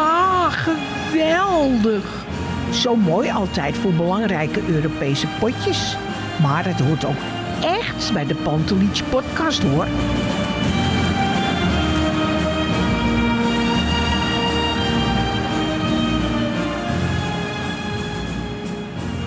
[0.00, 2.24] Ja, geweldig.
[2.72, 5.96] Zo mooi altijd voor belangrijke Europese potjes.
[6.42, 7.16] Maar het hoort ook
[7.60, 9.86] echt bij de Pantelich podcast hoor.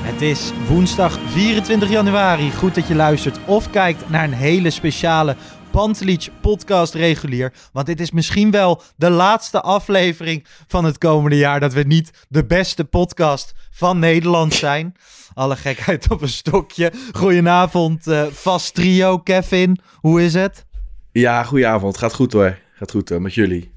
[0.01, 2.51] Het is woensdag 24 januari.
[2.51, 5.35] Goed dat je luistert of kijkt naar een hele speciale
[5.73, 7.53] Pantelich podcast regulier.
[7.71, 12.25] Want dit is misschien wel de laatste aflevering van het komende jaar dat we niet
[12.29, 14.95] de beste podcast van Nederland zijn.
[15.33, 16.91] Alle gekheid op een stokje.
[17.11, 19.17] Goedenavond, eh, vast trio.
[19.17, 20.65] Kevin, hoe is het?
[21.11, 21.97] Ja, goedenavond.
[21.97, 22.59] Gaat goed hoor.
[22.73, 23.71] Gaat goed hoor, met jullie.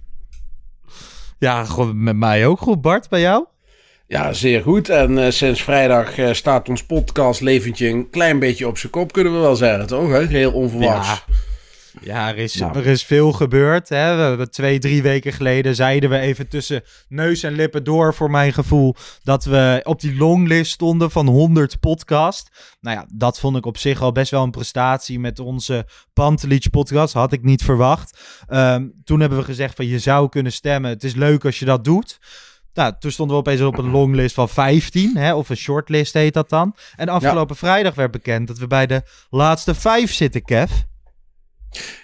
[1.39, 2.81] Ja, gewoon met mij ook goed.
[2.81, 3.45] Bart, bij jou?
[4.07, 4.89] Ja, zeer goed.
[4.89, 9.13] En eh, sinds vrijdag eh, staat ons podcast leventje een klein beetje op zijn kop,
[9.13, 10.11] kunnen we wel zeggen, toch?
[10.11, 10.27] Hè?
[10.27, 11.25] Heel onverwachts.
[11.27, 11.55] Ja.
[12.01, 12.79] Ja, er is, Nou.
[12.79, 13.89] er is veel gebeurd.
[13.89, 14.17] Hè.
[14.17, 18.31] We hebben twee, drie weken geleden zeiden we even tussen neus en lippen door voor
[18.31, 22.77] mijn gevoel dat we op die longlist stonden van 100 podcast.
[22.81, 26.71] Nou ja, dat vond ik op zich al best wel een prestatie met onze Pantelich
[26.71, 27.15] podcast.
[27.15, 28.19] Had ik niet verwacht.
[28.49, 30.91] Ehm, toen hebben we gezegd van je zou kunnen stemmen.
[30.91, 32.19] Het is leuk als je dat doet.
[32.75, 36.35] Nou, toen stonden we opeens op een longlist van 15, hè, of een shortlist heet
[36.35, 36.75] dat dan.
[36.97, 40.71] En afgelopen vrijdag werd bekend dat we bij de laatste vijf zitten, Kev.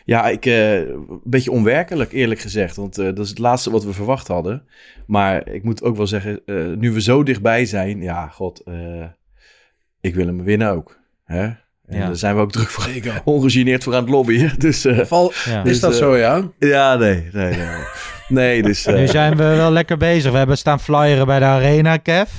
[0.04, 2.76] Ja, ik, eh, een beetje onwerkelijk eerlijk gezegd.
[2.76, 4.66] Want eh, dat is het laatste wat we verwacht hadden.
[5.06, 9.04] Maar ik moet ook wel zeggen, eh, nu we zo dichtbij zijn, ja, god, eh,
[10.00, 10.98] ik wil hem winnen ook.
[11.24, 11.42] Hè?
[11.86, 12.06] En Ja.
[12.06, 12.88] daar zijn we ook druk voor,
[13.24, 14.52] ongegeneerd voor aan het lobbyen.
[14.58, 15.58] Dus eh, Val, Ja.
[15.58, 16.50] Is Dus, dat eh, zo, ja?
[16.58, 17.66] ja, nee, nee, nee.
[18.28, 18.86] Nee, dus...
[18.86, 20.30] eh, Nu zijn we wel lekker bezig.
[20.32, 22.30] We hebben staan flyeren bij de arena, Kev.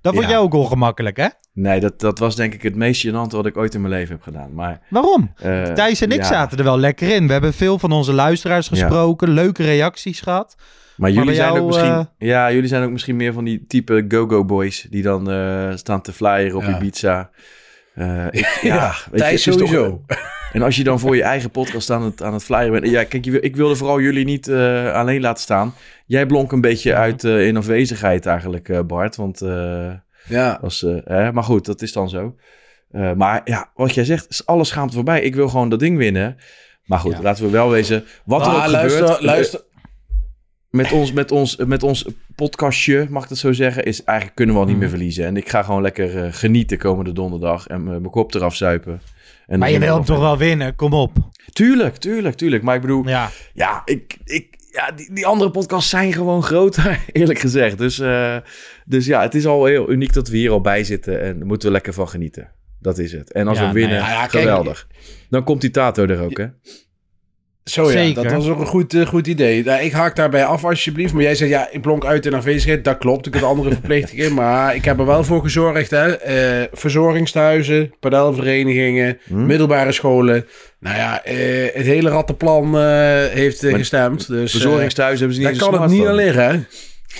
[0.00, 0.30] Dat vond Ja.
[0.30, 1.26] jij ook ongemakkelijk, hè?
[1.52, 4.14] Nee, dat, dat was denk ik het meest gênante wat ik ooit in mijn leven
[4.14, 4.54] heb gedaan.
[4.54, 5.32] Maar, Waarom?
[5.36, 6.24] eh, Thijs en ik ja.
[6.24, 7.26] zaten er wel lekker in.
[7.26, 8.76] We hebben veel van onze luisteraars Ja.
[8.76, 10.56] gesproken, leuke reacties gehad.
[10.96, 13.64] Maar jullie zijn jou, ook misschien, eh, ja, jullie zijn ook misschien meer van die
[13.68, 16.76] type go-go boys die dan eh, staan te flyeren op Ja.
[16.76, 17.30] Ibiza.
[17.94, 20.02] Eh, ik, ja, Ja, weet je, Thijs het is toch- sowieso.
[20.52, 22.88] en als je dan voor je eigen podcast aan het, aan het flyeren bent.
[22.92, 25.74] Ja, kijk, ik wilde vooral jullie niet eh, alleen laten staan.
[26.06, 29.16] Jij blonk een beetje uit eh, in afwezigheid eigenlijk, eh, Bart.
[29.16, 29.90] Want eh,
[30.28, 30.58] Ja.
[30.60, 32.36] was, eh, hè, maar goed, dat is dan zo.
[32.90, 35.22] Eh, maar ja, wat jij zegt, is alles schaamte voorbij.
[35.22, 36.36] Ik wil gewoon dat ding winnen.
[36.84, 37.22] Maar goed, Ja.
[37.22, 38.04] laten we wel wezen.
[38.24, 39.22] Wat er Ah, ook luister, gebeurt.
[39.22, 39.60] luister.
[40.70, 44.54] Met ons, met, ons, met ons podcastje, mag ik het zo zeggen, is eigenlijk kunnen
[44.54, 44.84] we al niet Mhm.
[44.84, 45.24] meer verliezen.
[45.26, 49.00] En ik ga gewoon lekker eh, genieten komende donderdag en eh, mijn kop eraf zuipen.
[49.46, 51.12] En Maar je wil hem toch wel winnen, kom op.
[51.52, 52.62] Tuurlijk, tuurlijk, tuurlijk.
[52.62, 57.04] Maar ik bedoel, ja, Ja, ik, ik, ja die, die andere podcasts zijn gewoon groter,
[57.12, 57.78] eerlijk gezegd.
[57.78, 58.36] Dus, eh,
[58.84, 61.46] dus ja, het is al heel uniek dat we hier al bij zitten en daar
[61.46, 62.50] moeten we lekker van genieten.
[62.80, 63.32] Dat is het.
[63.32, 64.86] En als Ja, we winnen, nou ja, ja, kijk, geweldig.
[65.30, 66.46] Dan komt die Tato er ook, hè?
[67.64, 69.64] Zo ja, dat was ook een goed, eh, goed idee.
[69.64, 71.12] Nou, ik haak daarbij af alsjeblieft.
[71.12, 72.84] Maar jij zegt, ja, ik blonk uit in afwezigheid.
[72.84, 74.34] Dat klopt, ik heb andere verplichtingen.
[74.34, 76.12] Maar ik heb er wel voor gezorgd, hè.
[76.16, 79.46] Eh, verzorgingstehuizen, padelverenigingen, Hm?
[79.46, 80.46] middelbare scholen.
[80.80, 81.34] Nou ja, eh,
[81.74, 82.78] het hele rattenplan
[83.30, 84.26] heeft gestemd.
[84.26, 86.24] Dus eh, Verzorgingstehuis hebben ze niet daar kan het niet aan smartphone.
[86.24, 86.60] liggen, hè.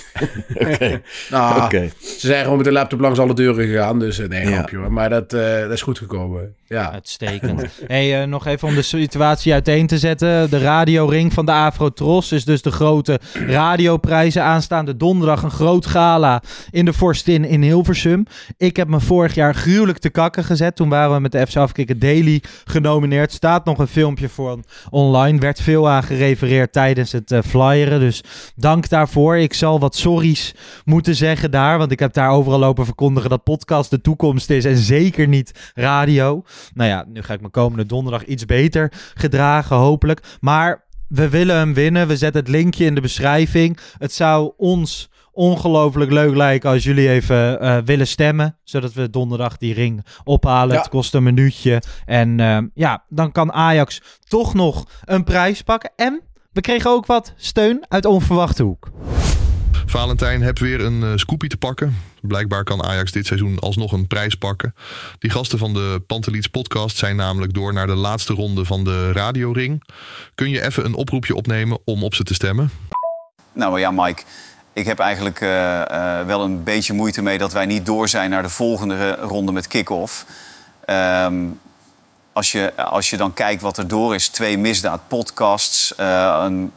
[0.55, 1.01] Oké.
[1.29, 1.89] Nou, Oké.
[2.01, 3.99] Ze zijn gewoon met de laptop langs alle deuren gegaan.
[3.99, 4.51] Dus eh, nee, Ja.
[4.51, 4.91] grapje hoor.
[4.91, 6.55] Maar dat, eh, dat is goed gekomen.
[6.67, 6.91] Ja.
[6.91, 7.61] Uitstekend.
[7.87, 10.49] hey, eh, nog even om de situatie uiteen te zetten.
[10.49, 15.43] De radioring van de Afrotros is dus de grote radioprijzen aanstaande donderdag.
[15.43, 16.41] Een groot gala
[16.71, 18.25] in de Forstin in Hilversum.
[18.57, 20.75] Ik heb me vorig jaar gruwelijk te kakken gezet.
[20.75, 23.31] Toen waren we met de FC Afkikken Daily genomineerd.
[23.31, 24.59] Staat nog een filmpje voor
[24.89, 25.39] online.
[25.39, 27.99] Werd veel aan gerefereerd tijdens het flyeren.
[27.99, 28.23] Dus
[28.55, 29.37] dank daarvoor.
[29.37, 30.53] Ik zal wat sorry's
[30.85, 31.77] moeten zeggen daar.
[31.77, 34.65] Want ik heb daar overal lopen verkondigen dat podcast de toekomst is.
[34.65, 36.43] En zeker niet radio.
[36.73, 40.37] Nou ja, nu ga ik me komende donderdag iets beter gedragen, hopelijk.
[40.39, 42.07] Maar we willen hem winnen.
[42.07, 43.77] We zetten het linkje in de beschrijving.
[43.97, 48.57] Het zou ons ongelooflijk leuk lijken als jullie even eh, willen stemmen.
[48.63, 50.75] Zodat we donderdag die ring ophalen.
[50.75, 50.81] Ja.
[50.81, 51.81] Het kost een minuutje.
[52.05, 55.91] En eh, ja, dan kan Ajax toch nog een prijs pakken.
[55.95, 56.21] En
[56.51, 58.91] we kregen ook wat steun uit onverwachte hoek.
[59.85, 61.97] Valentijn hebt weer een eh, scoopie te pakken.
[62.21, 64.75] Blijkbaar kan Ajax dit seizoen alsnog een prijs pakken.
[65.19, 69.11] Die gasten van de Panteliets podcast zijn namelijk door naar de laatste ronde van de
[69.11, 69.83] radioring.
[70.35, 72.71] Kun je even een oproepje opnemen om op ze te stemmen?
[73.53, 74.23] Nou ja, Mike.
[74.73, 78.29] Ik heb eigenlijk eh, eh, wel een beetje moeite mee dat wij niet door zijn
[78.29, 80.25] naar de volgende ronde met kick-off.
[80.85, 81.45] Ehm,
[82.33, 86.71] als, je, als je dan kijkt wat er door is: twee misdaadpodcasts, eh een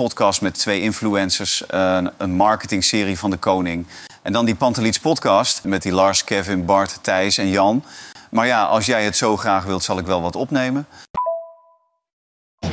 [0.00, 3.86] podcast met twee influencers, een, een marketingserie van de Koning.
[4.22, 7.84] En dan die Panteliets podcast met die Lars, Kevin, Bart, Thijs en Jan.
[8.30, 10.86] Maar ja, als jij het zo graag wilt, zal ik wel wat opnemen.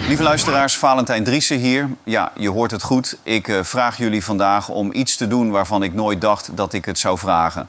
[0.07, 1.89] Lieve luisteraars, Valentijn Driessen hier.
[2.03, 3.17] Ja, je hoort het goed.
[3.23, 6.85] Ik eh, vraag jullie vandaag om iets te doen waarvan ik nooit dacht dat ik
[6.85, 7.67] het zou vragen.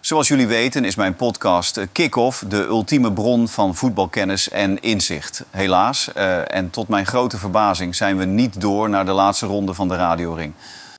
[0.00, 5.44] Zoals jullie weten is mijn podcast eh, Kick-Off de ultieme bron van voetbalkennis en inzicht.
[5.50, 9.74] Helaas, eh, en tot mijn grote verbazing, zijn we niet door naar de laatste ronde
[9.74, 10.52] van de radioring.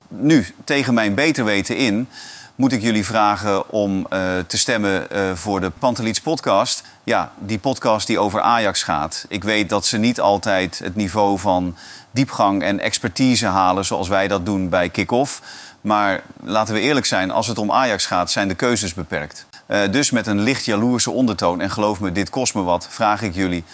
[0.08, 2.08] Nu, tegen mijn beter weten in,
[2.54, 5.06] moet ik jullie vragen om eh, te stemmen
[5.38, 6.82] voor de Panteliets podcast.
[7.04, 9.24] Ja, die podcast die over Ajax gaat.
[9.28, 11.76] Ik weet dat ze niet altijd het niveau van
[12.10, 15.42] diepgang en expertise halen zoals wij dat doen bij Kick-Off.
[15.82, 19.46] Maar laten we eerlijk zijn, als het om Ajax gaat, zijn de keuzes beperkt.
[19.66, 23.22] Eh, dus met een licht jaloerse ondertoon, en geloof me, dit kost me wat, vraag
[23.22, 23.64] ik jullie...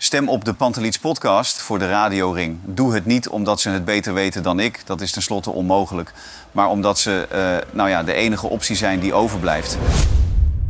[0.00, 2.58] Stem op de Panteliets podcast voor de radioring.
[2.64, 4.82] Doe het niet omdat ze het beter weten dan ik.
[4.86, 6.12] Dat is tenslotte onmogelijk.
[6.52, 9.78] Maar omdat ze eh, nou ja, de enige optie zijn die overblijft.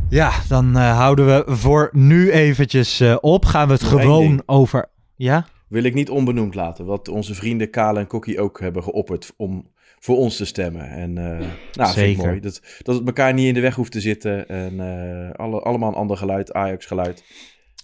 [0.09, 3.45] Ja, dan eh, houden we voor nu eventjes op.
[3.45, 4.89] Gaan we het Nog gewoon over...
[5.15, 5.45] Ja?
[5.67, 6.85] Wil ik niet onbenoemd laten.
[6.85, 9.65] Wat onze vrienden Kale en Kokkie ook hebben geopperd om
[9.99, 10.89] voor ons te stemmen.
[10.89, 12.39] En eh nou, vind ik mooi.
[12.39, 14.47] Dat, dat het elkaar niet in de weg hoeft te zitten.
[14.47, 17.23] En eh, alle, allemaal een ander geluid, Ajax geluid.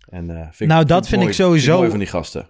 [0.10, 2.50] En, eh, vind Nou, dat vind ik mooi- sowieso- vind mooi van die gasten.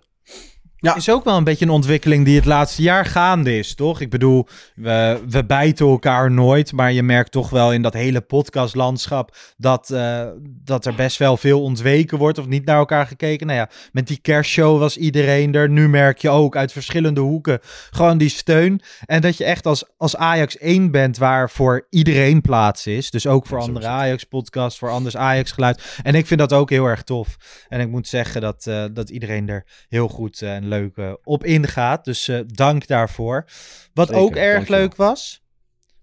[0.80, 4.02] Is ook wel een beetje een ontwikkeling die het laatste jaar gaande is, toch?
[4.02, 8.22] Ik bedoel, we, we bijten elkaar nooit, maar je merkt toch wel in dat hele
[8.22, 13.48] podcastlandschap dat, eh, dat er best wel veel ontweken wordt of niet naar elkaar gekeken.
[13.48, 15.70] Nou ja, met die kerstshow was iedereen er.
[15.70, 17.60] Nu merk je ook uit verschillende hoeken
[17.92, 18.82] gewoon die steun.
[19.06, 23.10] En dat je echt als, als Ajax één bent waar voor iedereen plaats is.
[23.10, 24.02] Dus ook voor Ja, andere is het.
[24.02, 26.00] Ajax-podcast, voor anders Ajax-geluid.
[26.04, 27.38] En ik vind dat ook heel erg tof.
[27.70, 31.14] En ik moet zeggen dat, eh, dat iedereen er heel goed eh, en leuk eh,
[31.24, 32.06] op ingaat.
[32.06, 33.46] Dus eh, dank daarvoor.
[33.94, 34.82] Wat Zeker, ook erg dankjewel.
[34.82, 35.44] leuk was,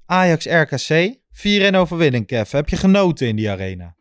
[0.07, 1.17] Ajax RKC.
[1.33, 2.53] 4-1 overwinning, Kev.
[2.53, 3.95] Heb je genoten in die arena?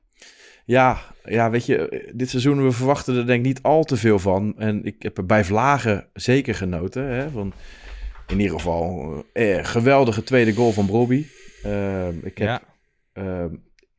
[0.65, 4.19] Ja, ja, weet je, dit seizoen, we verwachten er denk ik niet al te veel
[4.19, 4.53] van.
[4.57, 7.05] En ik heb er bij Vlagen zeker genoten.
[7.05, 7.53] Hè, van
[8.27, 11.25] in ieder geval, eh, eh, geweldige tweede goal van Broby.
[11.63, 12.61] Ehm, ik heb, Ja.
[13.13, 13.53] ehm,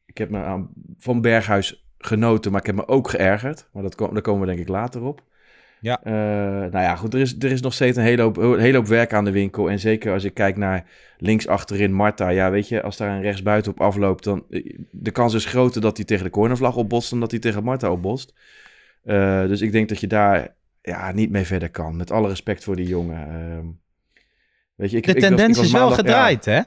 [0.07, 3.69] ik heb me aan, van Berghuis genoten, maar ik heb me ook geërgerd.
[3.73, 5.23] Maar dat daar komen we denk ik later op.
[5.83, 6.01] Ja.
[6.03, 8.77] Eh, nou ja, goed, er is, er is nog steeds een hele hoop, een hele
[8.77, 9.71] hoop werk aan de winkel.
[9.71, 10.85] En zeker als ik kijk naar
[11.19, 12.29] links achterin Marta.
[12.29, 15.81] Ja, weet je, als daar een rechtsbuiten op afloopt, dan eh, de kans is groter
[15.81, 18.35] dat hij tegen de cornervlag opbotst dan dat hij tegen Marta opbotst.
[19.05, 21.97] Eh, dus ik denk dat je daar ja, niet mee verder kan.
[21.97, 23.29] Met alle respect voor die jongen.
[23.29, 23.67] Ehm,
[24.75, 26.61] weet je, ik, De ik was- ik tendens was is wel ja, gedraaid, hè?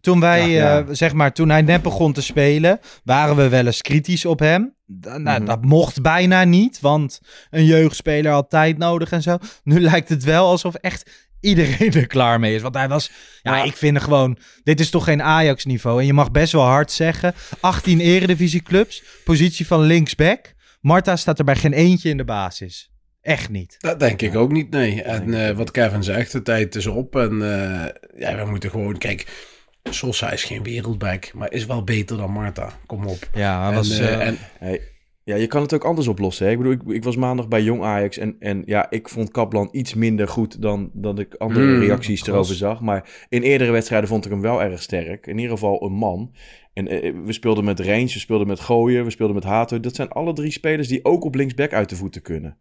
[0.00, 0.78] Toen wij, Ja, ja.
[0.78, 4.38] eh, zeg maar, toen hij net begon te spelen, waren we wel eens kritisch op
[4.38, 4.74] hem.
[5.00, 5.44] Nou, Mhm.
[5.44, 7.20] Dat mocht bijna niet, want
[7.50, 9.38] een jeugdspeler had tijd nodig en zo.
[9.64, 12.62] Nu lijkt het wel alsof echt iedereen er klaar mee is.
[12.62, 13.10] Want hij was,
[13.42, 13.62] ja, Ja.
[13.64, 16.00] ik vind er gewoon, dit is toch geen Ajax-niveau.
[16.00, 20.52] En je mag best wel hard zeggen, 18 eredivisieclubs, positie van linksback.
[20.80, 22.90] Marta staat er bij geen eentje in de basis.
[23.20, 23.76] Echt niet.
[23.78, 25.02] Dat denk ik ook niet, nee.
[25.02, 27.16] En eh, wat Kevin zegt, de tijd is op.
[27.16, 27.86] En eh,
[28.20, 28.98] ja, we moeten gewoon...
[28.98, 29.48] Kijk,
[29.82, 32.72] Sosa is geen wereldback, maar is wel beter dan Marta.
[32.86, 33.28] Kom op.
[33.34, 33.98] Ja, En, was...
[33.98, 34.80] eh, eh, en Hey,
[35.24, 36.46] Ja, je kan het ook anders oplossen.
[36.46, 36.52] Hè?
[36.52, 39.68] Ik bedoel, ik, ik was maandag bij Jong Ajax en, en ja, ik vond Kaplan
[39.72, 42.80] iets minder goed dan dat ik andere Hmm, reacties erover zag.
[42.80, 45.26] Maar in eerdere wedstrijden vond ik hem wel erg sterk.
[45.26, 46.34] In ieder geval een man.
[46.72, 49.80] En eh, we speelden met Range, we speelden met Gooien, we speelden met Hato.
[49.80, 52.56] Dat zijn alle drie spelers die ook op linksback uit de voeten kunnen.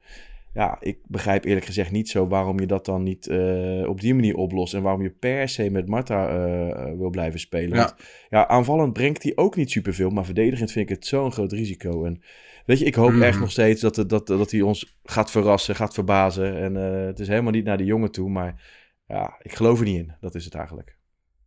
[0.53, 4.13] Ja, ik begrijp eerlijk gezegd niet zo waarom je dat dan niet eh, op die
[4.15, 4.74] manier oplost.
[4.74, 7.70] En waarom je per se met Marta eh, wil blijven spelen.
[7.77, 7.84] Ja.
[7.84, 7.96] Want
[8.29, 10.10] ja, aanvallend brengt hij ook niet superveel.
[10.10, 12.06] Maar verdedigend vind ik het zo'n groot risico.
[12.06, 12.22] En
[12.65, 13.22] weet je, ik hoop Mhm.
[13.22, 16.58] echt nog steeds dat, het- dat, dat hij ons gaat verrassen, gaat verbazen.
[16.58, 18.29] En eh, het is helemaal niet naar de jongen toe.
[18.29, 18.62] Maar
[19.08, 20.15] ja, ik geloof er niet in.
[20.20, 20.98] Dat is het eigenlijk.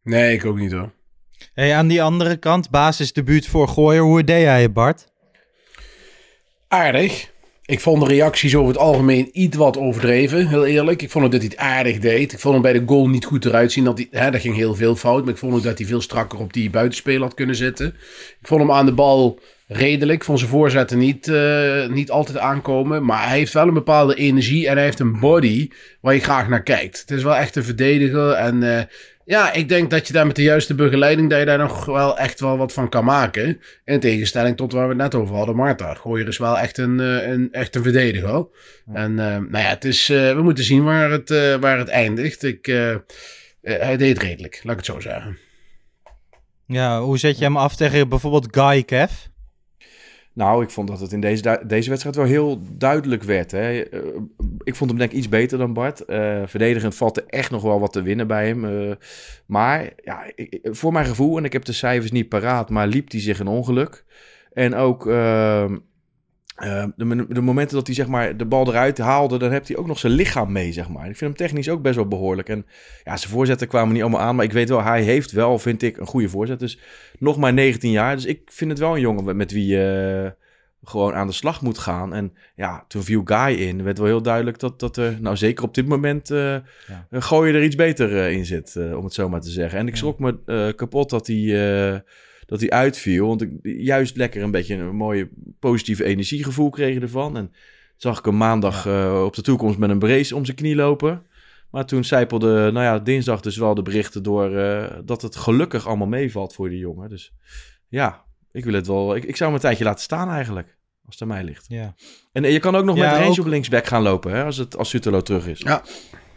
[0.02, 0.92] Nee, ik ook niet hoor.
[1.54, 4.02] Hey, aan die andere kant, basisdebuut voor Gooier.
[4.02, 5.12] Hoe deed jij het, Bart?
[6.68, 7.31] Aardig.
[7.66, 11.02] Ik vond de reacties over het algemeen iets wat overdreven, heel eerlijk.
[11.02, 12.32] Ik vond ook dat hij het aardig deed.
[12.32, 13.84] Ik vond hem bij de goal niet goed eruit zien.
[13.84, 16.00] Dat hij, hè, dat ging heel veel fout, maar ik vond ook dat hij veel
[16.00, 17.86] strakker op die buitenspeler had kunnen zitten.
[18.40, 20.18] Ik vond hem aan de bal redelijk.
[20.18, 23.04] Ik vond zijn voorzetten niet, eh, niet altijd aankomen.
[23.04, 25.68] Maar hij heeft wel een bepaalde energie en hij heeft een body
[26.00, 27.00] waar je graag naar kijkt.
[27.00, 28.32] Het is wel echt een verdediger.
[28.32, 28.84] En eh,
[29.24, 31.30] ja, ik denk dat je daar met de juiste begeleiding...
[31.30, 33.60] dat je daar nog wel echt wel wat van kan maken.
[33.84, 35.94] In tegenstelling tot waar we het net over hadden, Marta.
[35.94, 38.46] Gooier is wel echt een, eh, een, echt een verdediger.
[38.92, 41.28] En eh, nou ja, het is, eh, we moeten zien waar het,
[41.60, 42.42] waar het eindigt.
[42.42, 42.66] Ik,
[43.62, 45.38] hij deed redelijk, laat ik het zo zeggen.
[46.66, 49.10] Ja, hoe zet je hem af tegen bijvoorbeeld Guy Kev?
[50.34, 53.50] Nou, ik vond dat het in deze, deze wedstrijd wel heel duidelijk werd.
[53.50, 53.80] Hè.
[53.80, 54.00] Eh,
[54.62, 56.04] ik vond hem denk ik iets beter dan Bart.
[56.04, 58.64] Eh, verdedigend valt er echt nog wel wat te winnen bij hem.
[58.64, 58.94] Eh,
[59.46, 63.10] maar ja, ik- voor mijn gevoel, en ik heb de cijfers niet paraat, maar liep
[63.10, 64.04] hij zich een ongeluk.
[64.52, 65.78] En ook ehm,
[66.62, 69.76] eh, de, de momenten dat hij zeg maar, de bal eruit haalde, dan heeft hij
[69.76, 70.72] ook nog zijn lichaam mee.
[70.72, 71.08] Zeg maar.
[71.08, 72.48] Ik vind hem technisch ook best wel behoorlijk.
[72.48, 72.66] En
[73.04, 75.82] ja, zijn voorzetten kwamen niet allemaal aan, maar ik weet wel, hij heeft wel, vind
[75.82, 76.58] ik, een goede voorzet.
[76.58, 76.78] Dus
[77.18, 78.14] nog maar 19 jaar.
[78.14, 80.34] Dus ik vind het wel een jongen met wie je
[80.84, 82.14] gewoon aan de slag moet gaan.
[82.14, 83.82] En ja, toen viel Guy in.
[83.82, 86.56] werd wel heel duidelijk dat, dat er, nou zeker op dit moment, eh
[87.10, 89.78] een gooien er iets beter eh, in zit, eh, om het zo maar te zeggen.
[89.78, 92.00] En ik schrok me eh, kapot dat hij, eh,
[92.52, 93.26] dat hij uitviel.
[93.26, 95.28] Want ik juist lekker een beetje een mooie
[95.58, 97.36] positieve energiegevoel kreeg ervan.
[97.36, 97.52] En
[97.96, 101.26] zag ik hem maandag eh, op de toekomst met een brace om zijn knie lopen.
[101.70, 105.86] Maar toen zijpelde, nou ja, dinsdag dus wel de berichten door eh, dat het gelukkig
[105.86, 107.08] allemaal meevalt voor die jongen.
[107.08, 107.32] Dus
[107.88, 109.16] ja, ik wil het wel.
[109.16, 111.64] Ik, ik zou hem een tijdje laten staan eigenlijk, als het aan mij ligt.
[111.68, 111.94] Ja.
[112.32, 114.56] En je kan ook nog Ja, met Range ook- op linksback gaan lopen, hè, als,
[114.56, 115.58] het, als Sutelo terug is.
[115.58, 115.82] Ja.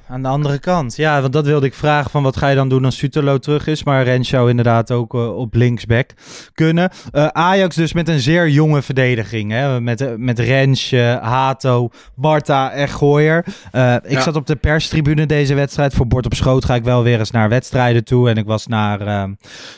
[0.07, 2.69] Aan de andere kant, ja, want dat wilde ik vragen van wat ga je dan
[2.69, 3.83] doen als Sutelo terug is.
[3.83, 6.09] Maar Rens zou inderdaad ook eh, op linksback
[6.53, 6.89] kunnen.
[7.11, 9.51] Eh, Ajax dus met een zeer jonge verdediging.
[9.51, 9.81] Hè?
[9.81, 13.45] Met, eh, met Rens, Hato, Marta en Gooier.
[13.45, 14.21] Ik Ja.
[14.21, 15.93] zat op de perstribune deze wedstrijd.
[15.93, 18.29] Voor Bord op Schoot ga ik wel weer eens naar wedstrijden toe.
[18.29, 19.29] En ik was naar,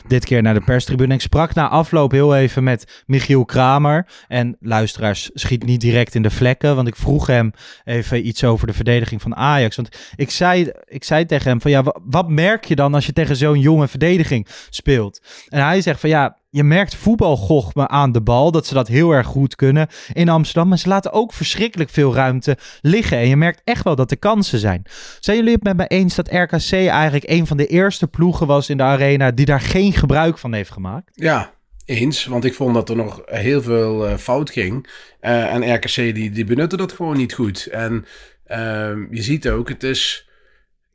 [0.06, 1.14] dit keer naar de perstribune.
[1.14, 4.06] Ik sprak na afloop heel even met Michiel Kramer.
[4.28, 6.76] En luisteraars, schiet niet direct in de vlekken.
[6.76, 7.52] Want ik vroeg hem
[7.84, 9.76] even iets over de verdediging van Ajax.
[9.76, 13.06] Want ik zei, ik zei tegen hem van ja, wa- wat merk je dan als
[13.06, 15.20] je tegen zo'n jonge verdediging speelt?
[15.48, 19.10] En hij zegt van ja, je merkt voetbalgochme aan de bal, dat ze dat heel
[19.10, 20.68] erg goed kunnen in Amsterdam.
[20.68, 23.18] Maar ze laten ook verschrikkelijk veel ruimte liggen.
[23.18, 24.82] En je merkt echt wel dat er kansen zijn.
[25.20, 28.68] Zijn jullie het met me eens dat RKC eigenlijk een van de eerste ploegen was
[28.70, 31.10] in de arena die daar geen gebruik van heeft gemaakt?
[31.12, 31.50] Ja,
[31.84, 32.24] eens.
[32.26, 34.88] Want ik vond dat er nog heel veel eh, fout ging.
[35.20, 37.66] Eh, en RKC die, die benutten dat gewoon niet goed.
[37.66, 38.04] En
[38.48, 40.27] ehm, je ziet ook, het is,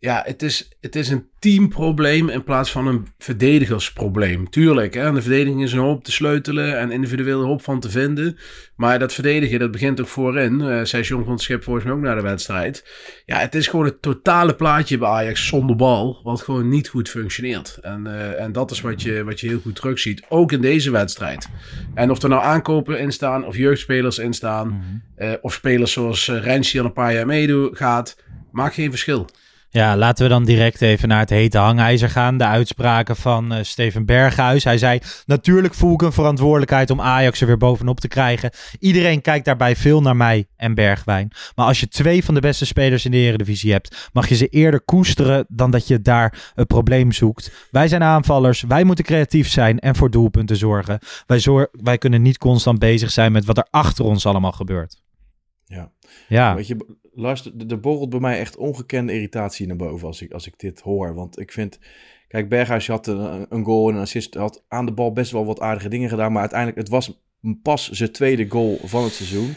[0.04, 4.50] ja, het, is, het is een teamprobleem in plaats van een verdedigersprobleem.
[4.50, 7.90] Tuurlijk, hè, de verdediging is een hoop te sleutelen en individueel een hoop van te
[7.90, 8.38] vinden.
[8.76, 10.88] Maar dat verdedigen, dat begint ook voorin.
[10.88, 12.86] Zei John van het Schip volgens mij ook naar de wedstrijd.
[13.26, 17.10] Ja, het is gewoon het totale plaatje bij Ajax zonder bal, wat gewoon niet goed
[17.10, 17.78] functioneert.
[17.82, 20.92] En, eh, en dat is wat je, wat je heel goed terugziet, ook in deze
[20.92, 21.50] wedstrijd.
[21.94, 24.84] En of er nou aankopen in staan, of jeugdspelers in staan,
[25.16, 28.18] eh, of spelers zoals uh, Rens die al een paar jaar meedoet gaat,
[28.52, 29.30] maakt geen verschil.
[29.74, 32.38] Ja, laten we dan direct even naar het hete hangijzer gaan.
[32.38, 34.64] De uitspraken van eh, Steven Berghuis.
[34.64, 38.52] Hij zei, natuurlijk voel ik een verantwoordelijkheid om Ajax er weer bovenop te krijgen.
[38.80, 41.32] Iedereen kijkt daarbij veel naar mij en Bergwijn.
[41.56, 44.48] Maar als je twee van de beste spelers in de Eredivisie hebt, mag je ze
[44.48, 47.68] eerder koesteren dan dat je daar een probleem zoekt.
[47.72, 51.00] Wij zijn aanvallers, wij moeten creatief zijn en voor doelpunten zorgen.
[51.26, 55.02] Wij, zor wij kunnen niet constant bezig zijn met wat er achter ons allemaal gebeurt.
[55.66, 55.92] Ja.
[56.28, 56.56] Ja.
[56.56, 60.48] Weet je, Lars, er borrelt bij mij echt ongekende irritatie naar boven als ik, als
[60.48, 61.14] ik dit hoor.
[61.16, 61.80] Want ik vind,
[62.28, 65.46] kijk, Berghuis had een, een goal en een assist, had aan de bal best wel
[65.46, 66.32] wat aardige dingen gedaan.
[66.32, 67.24] Maar uiteindelijk, het was
[67.62, 69.56] pas zijn tweede goal van het seizoen.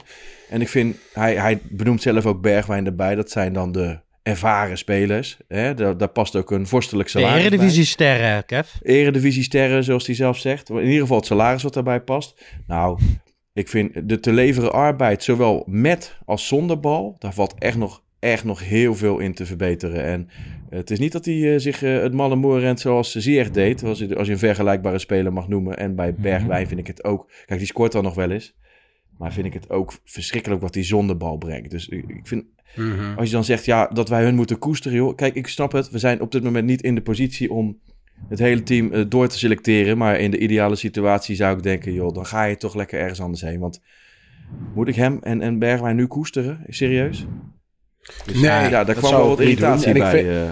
[0.49, 3.15] En ik vind, hij, hij benoemt zelf ook Bergwijn erbij.
[3.15, 5.37] Dat zijn dan de ervaren spelers.
[5.49, 5.75] Hè?
[5.75, 7.45] Daar, daar past ook een vorstelijk salaris.
[7.45, 8.69] Eredivisie-sterren, Kev.
[8.83, 10.69] Eredivisie-sterren, zoals hij zelf zegt.
[10.69, 12.43] In ieder geval het salaris wat daarbij past.
[12.67, 12.99] Nou,
[13.57, 18.03] Ik vind de te leveren arbeid, zowel met als zonder bal, daar valt echt nog,
[18.19, 20.05] echt nog heel veel in te verbeteren.
[20.05, 20.29] En
[20.71, 23.85] het is niet dat hij eh, zich uh, het malle moer rent zoals Ziyech deed,
[23.85, 25.77] als je, als je een vergelijkbare speler mag noemen.
[25.77, 28.55] En bij Bergwijn vind ik het ook, kijk die scoort dan nog wel eens,
[29.19, 31.71] maar vind ik het ook verschrikkelijk wat hij zonder bal brengt.
[31.71, 32.45] Dus ik, vind,
[32.75, 33.19] Mhm.
[33.19, 35.15] als je dan zegt ja, dat wij hun moeten koesteren, joh.
[35.15, 37.79] Kijk, ik snap het, we zijn op dit moment niet in de positie om
[38.29, 39.99] het hele team eh, door te selecteren.
[39.99, 43.21] Maar in de ideale situatie zou ik denken, joh, dan ga je toch lekker ergens
[43.21, 43.61] anders heen.
[43.61, 43.81] Want
[44.75, 46.61] moet ik hem en, en Bergwijn nu koesteren?
[46.69, 47.27] Serieus?
[48.27, 50.11] Dus, Nee, ja, daar kwam wel wat irritatie bij.
[50.11, 50.49] vind- eh.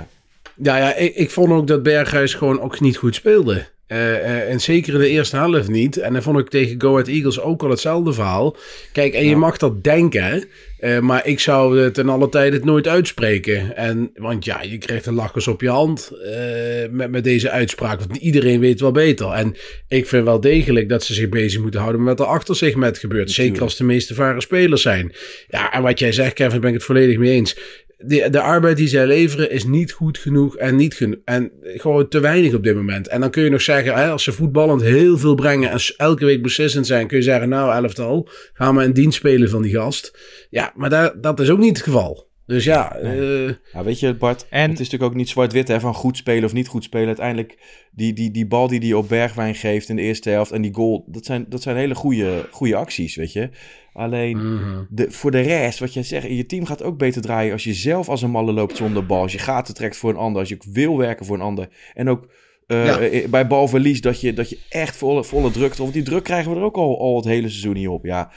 [0.62, 3.66] Ja, ja ik, ik vond ook dat Berghuis gewoon ook niet goed speelde.
[3.86, 5.96] Eh, en zeker in de eerste helft niet.
[5.96, 8.56] En dan vond ik tegen Go Ahead Eagles ook al hetzelfde verhaal.
[8.92, 10.44] Kijk, en je mag dat denken.
[10.84, 13.76] Eh, maar ik zou het ten alle tijde het nooit uitspreken.
[13.76, 17.98] En, want ja, je krijgt een lachers op je hand eh, met, met deze uitspraak.
[17.98, 19.30] Want iedereen weet wel beter.
[19.30, 19.56] En
[19.88, 22.74] ik vind wel degelijk dat ze zich bezig moeten houden met wat er achter zich
[22.74, 23.30] met gebeurt.
[23.30, 25.12] Zeker als de meeste varen spelers zijn.
[25.48, 28.76] Ja, en wat jij zegt, Kevin, ben ik het volledig mee eens de, de arbeid
[28.76, 32.62] die zij leveren is niet goed genoeg en, niet geno- en gewoon te weinig op
[32.62, 33.08] dit moment.
[33.08, 36.24] En dan kun je nog zeggen, hè, als ze voetballend heel veel brengen en elke
[36.24, 39.74] week beslissend zijn, kun je zeggen, nou elftal, gaan we in dienst spelen van die
[39.74, 40.18] gast.
[40.50, 42.32] Ja, maar daar, dat is ook niet het geval.
[42.46, 45.80] Dus ja, eh, Ja, weet je, Bart, En- het is natuurlijk ook niet zwart-wit hè,
[45.80, 47.06] van goed spelen of niet goed spelen.
[47.06, 47.56] Uiteindelijk,
[47.92, 50.74] die, die, die bal die hij op Bergwijn geeft in de eerste helft en die
[50.74, 53.48] goal, dat zijn, dat zijn hele goede, goede acties, weet je.
[53.94, 54.82] Alleen, Mhm.
[54.88, 57.74] de, voor de rest, wat jij zegt, je team gaat ook beter draaien als je
[57.74, 59.20] zelf als een malle loopt zonder bal.
[59.22, 61.68] Als je gaten trekt voor een ander, als je wil werken voor een ander.
[61.94, 62.26] En ook
[62.66, 62.98] Ja.
[62.98, 65.74] eh, bij balverlies, dat je, dat je echt volle, volle druk...
[65.74, 68.04] Want die druk krijgen we er ook al, al het hele seizoen niet op.
[68.04, 68.30] Ja,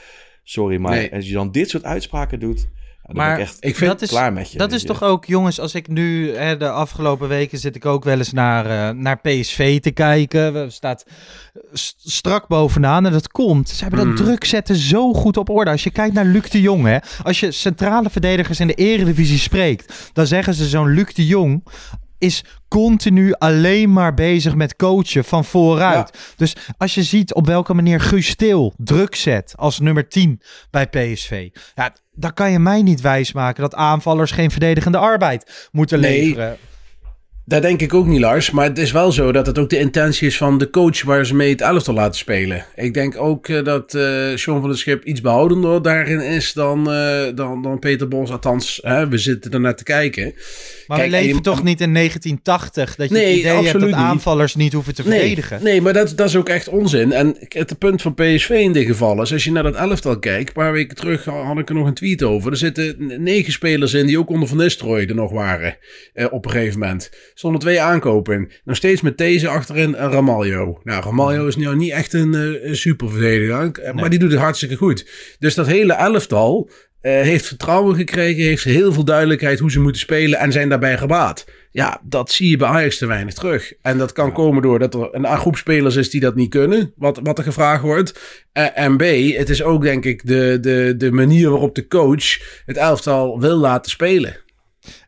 [0.50, 1.14] sorry, maar Nee.
[1.14, 2.68] als je dan dit soort uitspraken doet...
[3.02, 4.58] Dan Maar ben ik echt ik vind- dat is, klaar met je.
[4.58, 4.86] Dat is je.
[4.86, 8.32] toch ook, jongens, als ik nu hè, de afgelopen weken zit ik ook wel eens
[8.32, 10.52] naar, eh, naar PSV te kijken.
[10.52, 11.04] We staat
[11.72, 13.68] st- strak bovenaan en dat komt.
[13.68, 14.14] Ze hebben dat Mm.
[14.16, 15.70] druk zetten zo goed op orde.
[15.70, 19.38] Als je kijkt naar Luc de Jong, hè, als je centrale verdedigers in de eredivisie
[19.38, 21.64] spreekt, dan zeggen ze zo'n Luc de Jong
[22.18, 26.34] is continu alleen maar bezig met coachen van vooruit.
[26.36, 30.86] Dus als je ziet op welke manier Guus Stil druk zet als nummer 10 bij
[30.86, 31.48] PSV.
[31.74, 36.20] Ja, dan kan je mij niet wijsmaken dat aanvallers geen verdedigende arbeid moeten Nee.
[36.24, 36.56] leveren.
[37.48, 38.50] Dat denk ik ook niet, Lars.
[38.50, 41.26] Maar het is wel zo dat het ook de intentie is van de coach waar
[41.26, 42.64] ze mee het elftal laten spelen.
[42.74, 44.02] Ik denk ook eh, dat eh
[44.34, 48.30] Sean van der Schip iets behoudender daarin is dan, eh, dan, dan Peter Bos.
[48.30, 50.34] Althans, hè, we zitten er te kijken.
[50.86, 53.80] Maar Kijk, we en leven toch niet in 1980 dat je Nee, het idee hebt
[53.80, 55.62] dat aanvallers niet hoeven te Nee, verdedigen.
[55.62, 57.12] nee maar dat, dat is ook echt onzin.
[57.12, 60.48] En het punt van PSV in dit geval is, als je naar dat elftal kijkt,
[60.48, 62.50] een paar weken terug had ik er nog een tweet over.
[62.50, 65.76] Er zitten negen spelers in die ook onder Van Nistelrooy er nog waren
[66.12, 67.10] eh, op een gegeven moment.
[67.38, 68.50] Er stonden twee aankopen in.
[68.64, 70.80] Nog steeds met deze achterin en Ramaljo.
[70.82, 74.76] Nou, Ramaljo is nu niet echt een eh, superverdediger, eh, maar die doet het hartstikke
[74.76, 75.10] goed.
[75.38, 76.70] Dus dat hele elftal
[77.00, 80.98] eh, heeft vertrouwen gekregen, heeft heel veel duidelijkheid hoe ze moeten spelen en zijn daarbij
[80.98, 81.46] gebaat.
[81.70, 83.72] Ja, dat zie je bij Ajax te weinig terug.
[83.82, 87.20] En dat kan komen doordat er een groep spelers is die dat niet kunnen, wat,
[87.22, 88.42] wat er gevraagd wordt.
[88.74, 89.02] En B,
[89.36, 93.56] het is ook denk ik de, de, de manier waarop de coach het elftal wil
[93.56, 94.46] laten spelen.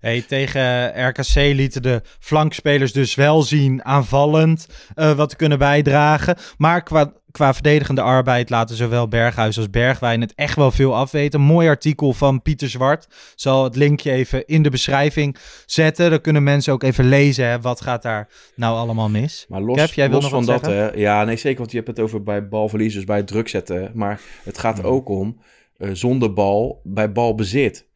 [0.00, 6.36] Hey, tegen RKC lieten de flankspelers dus wel zien aanvallend eh, wat te kunnen bijdragen.
[6.56, 11.40] Maar qua, qua verdedigende arbeid laten zowel Berghuis als Bergwijn het echt wel veel afweten.
[11.40, 13.06] Mooi artikel van Pieter Zwart.
[13.34, 16.10] Zal het linkje even in de beschrijving zetten.
[16.10, 19.46] Dan kunnen mensen ook even lezen hè, wat gaat daar nou allemaal mis.
[19.48, 21.76] Maar los, Kev, jij wil los nog van dat, hè, ja, nee, zeker, want je
[21.76, 23.90] hebt het over bij balverlies, dus bij het druk zetten.
[23.94, 25.40] Maar het gaat ook om
[25.76, 27.88] eh, zonder bal, bij balbezit.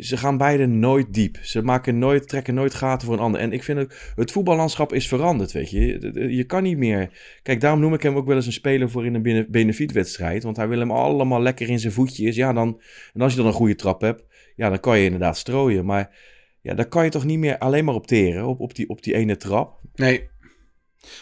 [0.00, 1.38] Ze gaan beide nooit diep.
[1.42, 3.40] Ze maken nooit, trekken nooit gaten voor een ander.
[3.40, 6.36] En ik vind ook, het voetballandschap is veranderd, weet je.
[6.36, 7.10] Je, kan niet meer...
[7.42, 10.42] Kijk, daarom noem ik hem ook wel eens een speler voor in een bene- benefietwedstrijd.
[10.42, 12.36] Want hij wil hem allemaal lekker in zijn voetjes.
[12.36, 12.80] Ja, dan...
[13.14, 14.24] En als je dan een goede trap hebt,
[14.56, 15.84] ja, dan kan je inderdaad strooien.
[15.84, 16.16] Maar
[16.60, 19.02] ja, daar kan je toch niet meer alleen maar op teren, op, op, die, op
[19.02, 19.80] die ene trap.
[19.94, 20.28] Nee,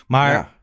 [0.06, 0.60] Maar Ja.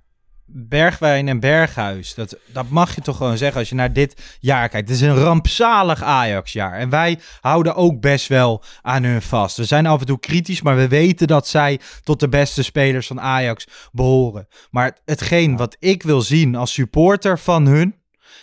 [0.52, 4.70] Bergwijn en Berghuis, dat, dat mag je toch gewoon zeggen als je naar dit jaar
[4.70, 4.90] kijkt.
[4.90, 6.74] Het is een rampzalig Ajax-jaar.
[6.74, 9.58] En wij houden ook best wel aan hun vast.
[9.58, 13.08] We zijn af en toe kritisch, maar we weten dat zij tot de beste spelers
[13.08, 14.48] van Ajax behoren.
[14.72, 17.96] Maar hetgeen wat ik wil zien als supporter van hun,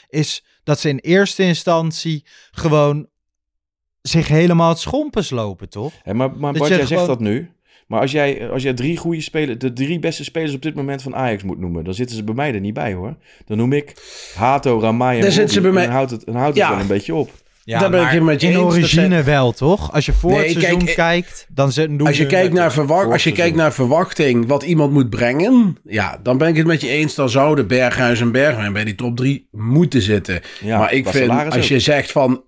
[0.09, 3.09] is dat ze in eerste instantie gewoon
[4.03, 5.93] zich helemaal het schompens lopen, toch?
[6.03, 7.51] Hé, maar maar Bart, jij zegt dat nu.
[7.87, 11.03] Maar als jij, als jij drie goede spelers, de drie beste spelers op dit moment
[11.03, 13.17] van Ajax moet noemen, dan zitten ze bij mij er niet bij hoor.
[13.47, 13.95] Dan noem ik
[14.35, 16.63] Hato, Ramai en Daar zitten ze bij en mij- dan houdt het, dan houdt Ja.
[16.67, 17.31] het wel een beetje op.
[17.65, 18.53] Ja, Daar ben ik maar helemaal met je in.
[18.55, 19.93] Dat origine zijn- wel, toch?
[19.93, 22.73] Als je voor Nee, het seizoen eh, kijkt, dan doen Als je, kijkt het- naar
[22.73, 26.67] verwacht, als je kijkt naar verwachting wat iemand moet brengen, ja, dan ben ik het
[26.67, 27.15] met je eens.
[27.15, 30.41] Dan zouden Berghuis en Bergwijn bij die top drie moeten zitten.
[30.61, 31.63] Ja, maar ik vind, als ook.
[31.63, 32.43] je zegt van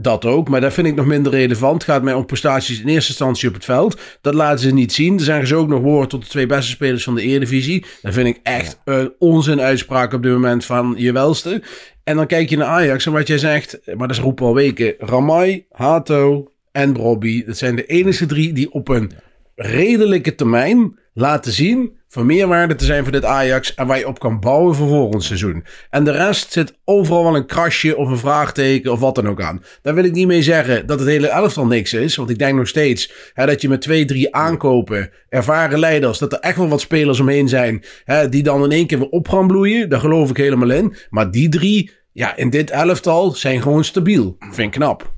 [0.00, 1.84] dat ook, maar dat vind ik nog minder relevant.
[1.84, 4.00] Gaat mij om prestaties in eerste instantie op het veld.
[4.20, 5.16] Dat laten ze niet zien.
[5.16, 7.84] Dan zeggen ze ook nog woord tot de twee beste spelers van de Eredivisie.
[8.02, 11.62] Dat vind ik echt een onzin uitspraak op dit moment van je welste.
[12.04, 14.54] En dan kijk je naar Ajax en wat jij zegt, maar dat is roepen al
[14.54, 14.94] weken.
[14.98, 17.44] Ramai, Hato en Brobby.
[17.44, 19.10] Dat zijn de enige drie die op een
[19.54, 24.18] redelijke termijn laten zien van meerwaarde te zijn voor dit Ajax en waar je op
[24.18, 25.64] kan bouwen voor volgend seizoen.
[25.90, 29.42] En de rest zit overal wel een krasje of een vraagteken of wat dan ook
[29.42, 29.62] aan.
[29.82, 32.56] Daar wil ik niet mee zeggen dat het hele elftal niks is, want ik denk
[32.56, 36.68] nog steeds hè, dat je met twee, drie aankopen, ervaren leiders, dat er echt wel
[36.68, 39.88] wat spelers omheen zijn hè, die dan in één keer weer op gaan bloeien.
[39.88, 40.94] Daar geloof ik helemaal in.
[41.10, 44.36] Maar die drie, ja, in dit elftal zijn gewoon stabiel.
[44.38, 45.12] Vind ik knap.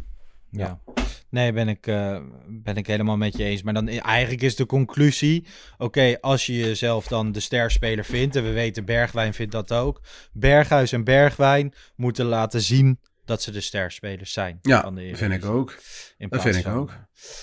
[0.50, 0.81] Ja.
[1.31, 3.62] Nee, ben ik, eh, ben ik helemaal met je eens.
[3.62, 5.47] Maar dan eigenlijk is de conclusie:
[5.79, 10.01] oké, als je jezelf dan de sterspeler vindt, en we weten Bergwijn vindt dat ook.
[10.33, 12.99] Berghuis en Bergwijn moeten laten zien
[13.31, 14.59] dat ze de sterspelers zijn.
[14.62, 15.77] Ja, van de vind ik ook.
[16.19, 16.90] In Dat vind ik ook.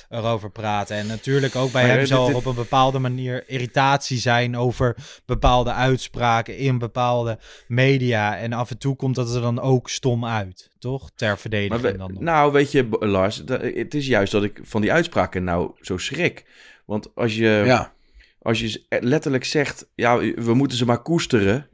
[0.10, 0.96] Erover praten.
[0.98, 4.96] En natuurlijk ook bij Maar, hem zal dit- op een bepaalde manier irritatie zijn over
[5.26, 8.38] bepaalde uitspraken in bepaalde media.
[8.38, 11.12] En af en toe komt dat er dan ook stom uit, toch?
[11.16, 12.22] Ter verdediging we- dan nog.
[12.22, 13.44] nou, weet je, Lars,
[13.76, 16.46] het is juist dat ik van die uitspraken nou zo schrik.
[16.86, 17.94] Want als je, Ja.
[18.42, 21.70] als je letterlijk zegt, ja, we moeten ze maar koesteren.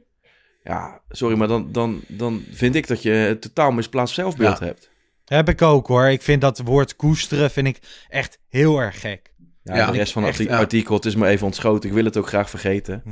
[0.64, 4.64] Ja, sorry, maar dan, dan, dan vind ik dat je het totaal misplaatst zelfbeeld Ja.
[4.66, 4.90] hebt.
[5.24, 6.06] Heb ik ook hoor.
[6.08, 9.32] Ik vind dat woord koesteren vind ik echt heel erg gek.
[9.62, 10.58] Ja, Ja, de rest van het echt, arti- ja.
[10.58, 11.88] artikel, het is me even ontschoten.
[11.88, 13.02] Ik wil het ook graag vergeten.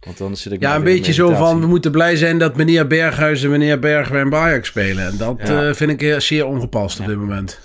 [0.00, 2.86] Want dan zit ik Ja, een beetje zo van, we moeten blij zijn dat meneer
[2.86, 5.06] Berghuis en meneer Bergwijn bij Ajax spelen.
[5.06, 5.68] En dat Ja.
[5.68, 7.60] eh, vind ik zeer ongepast op dit moment.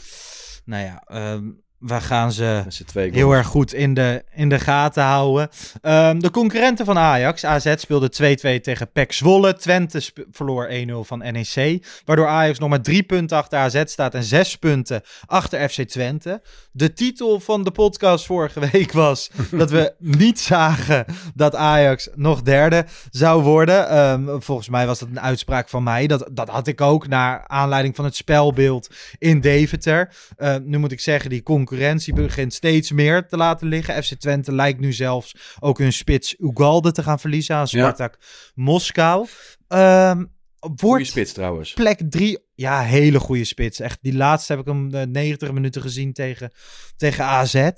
[0.65, 1.43] Nou ja, ehm,
[1.79, 5.49] we gaan ze heel erg goed in de, in de gaten houden.
[5.81, 8.09] Ehm, de concurrenten van Ajax, AZ, speelde
[8.57, 9.55] 2-2 tegen PEC Zwolle.
[9.55, 11.85] Twente verloor 1-0 van NEC.
[12.05, 16.41] Waardoor Ajax nog maar drie punten achter AZ staat en zes punten achter FC Twente.
[16.71, 22.41] De titel van de podcast vorige week was dat we niet zagen dat Ajax nog
[22.41, 23.89] derde zou worden.
[23.89, 26.07] Ehm, volgens mij was dat een uitspraak van mij.
[26.07, 30.13] Dat, dat had ik ook naar aanleiding van het spelbeeld in Deventer.
[30.37, 31.43] Uh, nu moet ik zeggen, die
[31.75, 34.03] concurrentie begint steeds meer te laten liggen.
[34.03, 38.17] FC Twente lijkt nu zelfs ook hun spits Ugalde te gaan verliezen aan Spartak
[38.53, 39.27] Moskou.
[39.67, 41.73] Um, Goeie wordt spits trouwens.
[41.73, 43.79] plek drie, ja, hele goede spits.
[43.79, 46.51] Echt, die laatste heb ik hem uh, 90 minuten gezien tegen,
[46.97, 47.69] tegen AZ.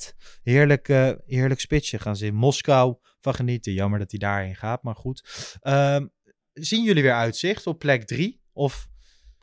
[0.43, 1.99] Heerlijk, uh, heerlijk spitsje.
[1.99, 3.73] Gaan ze in Moskou van genieten.
[3.73, 5.23] Jammer dat hij daarheen gaat, maar goed.
[5.61, 6.11] Um,
[6.53, 8.41] zien jullie weer uitzicht op plek drie?
[8.53, 8.87] Of...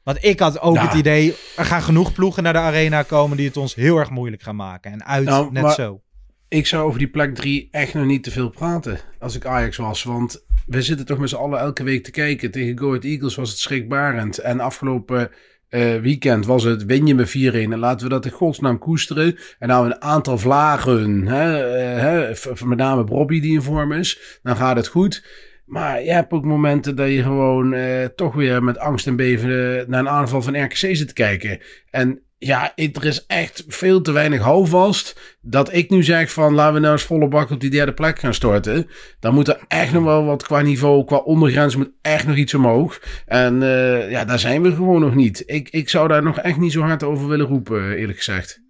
[0.04, 0.86] Want ik had ook Nou.
[0.86, 4.10] het idee, er gaan genoeg ploegen naar de arena komen die het ons heel erg
[4.10, 4.92] moeilijk gaan maken.
[4.92, 6.00] En uit Nou, net zo.
[6.48, 9.76] Ik zou over die plek 3 echt nog niet te veel praten als ik Ajax
[9.76, 10.02] was.
[10.02, 12.50] Want we zitten toch met z'n allen elke week te kijken.
[12.50, 14.38] Tegen Go Ahead Eagles was het schrikbarend.
[14.38, 15.30] En afgelopen
[15.68, 17.72] eh, weekend was het win je met 4-1.
[17.72, 19.38] En laten we dat in godsnaam koesteren.
[19.58, 22.32] En nou een aantal vlagen, hè, eh, hè,
[22.64, 24.38] met name Bobby die in vorm is.
[24.42, 25.24] Dan gaat het goed.
[25.64, 29.78] Maar je hebt ook momenten dat je gewoon eh, toch weer met angst en beven
[29.80, 31.60] eh, naar een aanval van RKC zit te kijken.
[31.90, 36.74] En ja, er is echt veel te weinig houvast dat ik nu zeg van laten
[36.74, 38.86] we nou eens volle bak op die derde plek gaan storten.
[39.20, 42.54] Dan moet er echt nog wel wat qua niveau, qua ondergrens moet echt nog iets
[42.54, 43.00] omhoog.
[43.26, 45.42] En eh, ja, daar zijn we gewoon nog niet.
[45.46, 48.63] Ik, ik zou daar nog echt niet zo hard over willen roepen, eerlijk gezegd.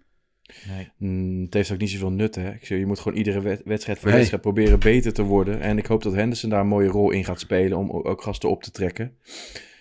[0.97, 2.49] Mm, het heeft ook niet zoveel nut, hè.
[2.53, 4.15] Ik zeg, je moet gewoon iedere wed- wedstrijd voor Nee.
[4.17, 5.61] wedstrijd proberen beter te worden.
[5.61, 8.49] En ik hoop dat Henderson daar een mooie rol in gaat spelen om ook gasten
[8.49, 9.11] op te trekken.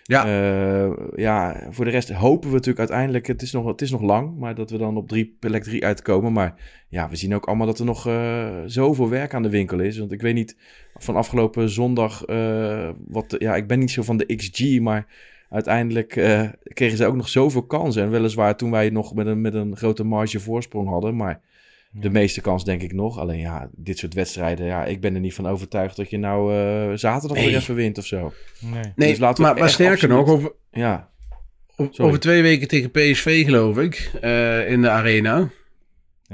[0.06, 0.24] Ja.
[0.26, 4.02] Eh, ja, voor de rest hopen we natuurlijk uiteindelijk, het is, nog, het is nog
[4.02, 6.32] lang, maar dat we dan op drie, plek drie uitkomen.
[6.32, 6.54] Maar
[6.88, 9.98] ja, we zien ook allemaal dat er nog eh, zoveel werk aan de winkel is.
[9.98, 10.56] Want ik weet niet,
[10.94, 15.06] van afgelopen zondag, eh, wat, de- ja, ik ben niet zo van de XG, maar
[15.54, 18.02] uiteindelijk eh, kregen ze ook nog zoveel kansen.
[18.02, 21.40] En weliswaar toen wij nog met een, met een grote marge voorsprong hadden, maar
[21.90, 23.18] de meeste kans denk ik nog.
[23.18, 26.54] Alleen ja, dit soort wedstrijden, ja, ik ben er niet van overtuigd dat je nou
[26.54, 27.46] eh, zaterdag Nee.
[27.46, 28.32] weer even wint of zo.
[28.60, 28.82] Nee.
[28.96, 31.10] Nee, Dus laten we maar, maar sterker absoluut- nog, over, Ja,
[31.76, 31.92] Sorry.
[31.98, 35.48] over twee weken tegen PSV geloof ik, eh, in de arena.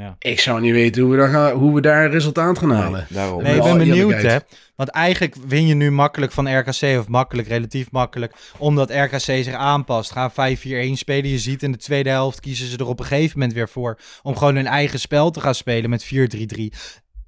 [0.01, 0.17] Ja.
[0.19, 3.07] Ik zou niet weten hoe we, daar gaan, hoe we daar een resultaat gaan halen.
[3.09, 4.37] Nee, ik ben benieuwd hè.
[4.77, 9.53] Want eigenlijk win je nu makkelijk van RKC, of makkelijk, relatief makkelijk, omdat RKC zich
[9.53, 10.13] aanpast.
[10.13, 10.35] Gaan 5-4-1
[10.93, 11.31] spelen.
[11.31, 13.99] Je ziet in de tweede helft kiezen ze er op een gegeven moment weer voor
[14.23, 16.63] om gewoon hun eigen spel te gaan spelen met 4-3-3.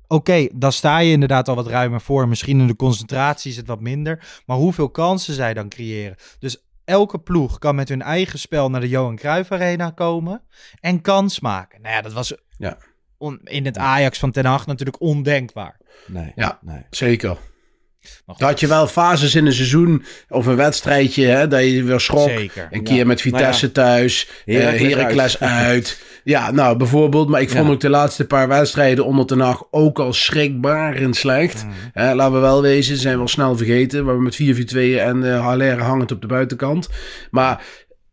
[0.06, 2.28] Oké, dan sta je inderdaad al wat ruimer voor.
[2.28, 4.42] Misschien in de concentratie is het wat minder.
[4.46, 6.16] Maar hoeveel kansen zij dan creëren.
[6.38, 10.42] Dus elke ploeg kan met hun eigen spel naar de Johan Cruijff Arena komen
[10.81, 11.81] en kans maken.
[11.83, 12.76] Nou ja, dat was Ja.
[13.18, 15.81] on- in het Ajax van Ten Hag natuurlijk ondenkbaar.
[16.07, 16.59] Nee, Ja.
[16.62, 16.83] nee.
[16.90, 17.37] Zeker.
[18.02, 18.38] Maar goed.
[18.38, 22.00] Dat had je wel fases in een seizoen of een wedstrijdje, hè, dat je weer
[22.00, 22.28] schrok.
[22.28, 22.68] Zeker.
[22.70, 23.04] Een keer Ja.
[23.04, 25.64] met Vitesse Nou thuis, Heracles Heracles, uit.
[25.66, 26.00] uit.
[26.24, 27.28] Ja, nou bijvoorbeeld.
[27.28, 27.72] Maar ik vond Ja.
[27.72, 31.64] ook de laatste paar wedstrijden onder Ten Hag ook al schrikbarend slecht.
[31.92, 34.04] Hè, laten we wel wezen, zijn we al snel vergeten.
[34.04, 36.88] Waar we met 4-4-2 en eh Haller hangend op de buitenkant.
[37.30, 37.62] Maar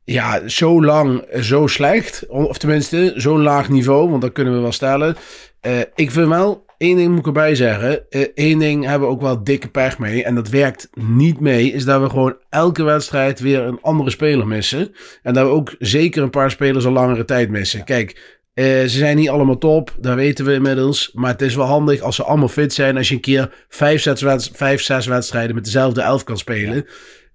[0.03, 2.25] ja, zo lang, eh, zo slecht.
[2.27, 5.15] Of tenminste, zo'n laag niveau, want dat kunnen we wel stellen.
[5.61, 8.05] Eh, ik vind wel, één ding moet ik erbij zeggen.
[8.35, 10.23] Eén ding hebben we ook wel dikke pech mee.
[10.23, 11.71] En dat werkt niet mee.
[11.71, 14.91] Is dat we gewoon elke wedstrijd weer een andere speler missen.
[15.23, 17.83] En dat we ook zeker een paar spelers al langere tijd missen.
[17.83, 19.95] Kijk, eh, ze zijn niet allemaal top.
[19.99, 21.11] Dat weten we inmiddels.
[21.13, 22.97] Maar het is wel handig als ze allemaal fit zijn.
[22.97, 26.85] Als je een keer vijf, zes, wedst- vijf zes wedstrijden met dezelfde elf kan spelen.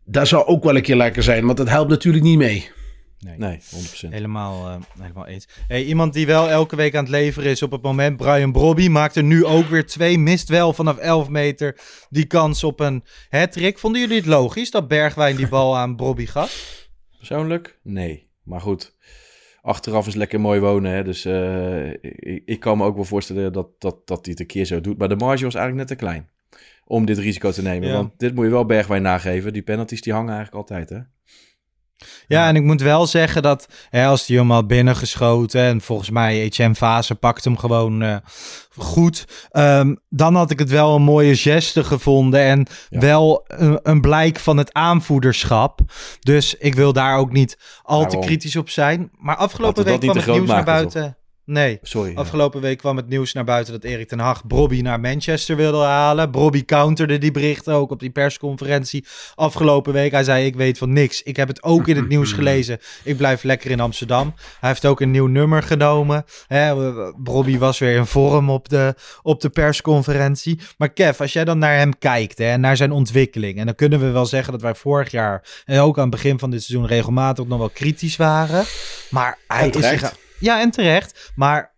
[0.05, 1.45] Dat zou ook wel een keer lekker zijn.
[1.47, 2.71] Want dat helpt natuurlijk niet mee.
[3.25, 4.13] Nee, 100%.
[4.13, 5.49] Helemaal, eh, helemaal eens.
[5.69, 8.89] Hey, iemand die wel elke week aan het leveren is op het moment, Brian Brobby,
[8.89, 10.19] maakt er nu ook weer twee.
[10.19, 13.79] Mist wel vanaf 11 meter die kans op een hat-trick.
[13.79, 16.89] Vonden jullie het logisch dat Bergwijn die bal aan Brobby gaf?
[17.17, 17.79] Persoonlijk?
[17.83, 18.31] Nee.
[18.43, 18.97] Maar goed,
[19.63, 20.93] achteraf is lekker mooi wonen.
[20.93, 21.05] Hè?
[21.05, 24.47] Dus eh, ik, ik kan me ook wel voorstellen dat, dat, dat hij het een
[24.47, 24.99] keer zo doet.
[24.99, 26.29] Maar de marge was eigenlijk net te klein
[26.85, 27.89] om dit risico te nemen.
[27.89, 27.95] Ja.
[27.95, 29.53] Want dit moet je wel Bergwijn nageven.
[29.53, 30.99] Die penalties die hangen eigenlijk altijd, hè?
[32.27, 36.11] Ja, en ik moet wel zeggen dat hè, als die hem had binnengeschoten en volgens
[36.11, 38.17] mij Etienne Fase pakt hem gewoon eh,
[38.77, 43.01] goed, ehm, dan had ik het wel een mooie geste gevonden en Ja.
[43.01, 45.81] wel een, een blijk van het aanvoederschap.
[46.21, 49.11] Dus ik wil daar ook niet al te kritisch op zijn.
[49.19, 51.17] Maar afgelopen week kwam het nieuws naar buiten.
[51.47, 51.79] Nee.
[51.83, 52.11] Sorry.
[52.11, 52.17] ja.
[52.17, 55.85] Afgelopen week kwam het nieuws naar buiten dat Erik ten Hag Brobby naar Manchester wilde
[55.85, 56.31] halen.
[56.31, 60.13] Brobby counterde die berichten ook op die persconferentie afgelopen week.
[60.13, 61.23] Hij zei, ik weet van niks.
[61.23, 62.79] Ik heb het ook in het nieuws gelezen.
[63.03, 64.35] Ik blijf lekker in Amsterdam.
[64.61, 66.25] Hij heeft ook een nieuw nummer genomen.
[66.47, 70.61] Hè, Brobby was weer in vorm op de, op de persconferentie.
[70.79, 73.59] Maar Kev, als jij dan naar hem kijkt en naar zijn ontwikkeling.
[73.59, 76.39] En dan kunnen we wel zeggen dat wij vorig jaar en ook aan het begin
[76.39, 78.65] van dit seizoen regelmatig nog wel kritisch waren.
[79.11, 80.23] Maar hij is zich...
[80.45, 81.33] Ja, en terecht.
[81.35, 81.75] Maar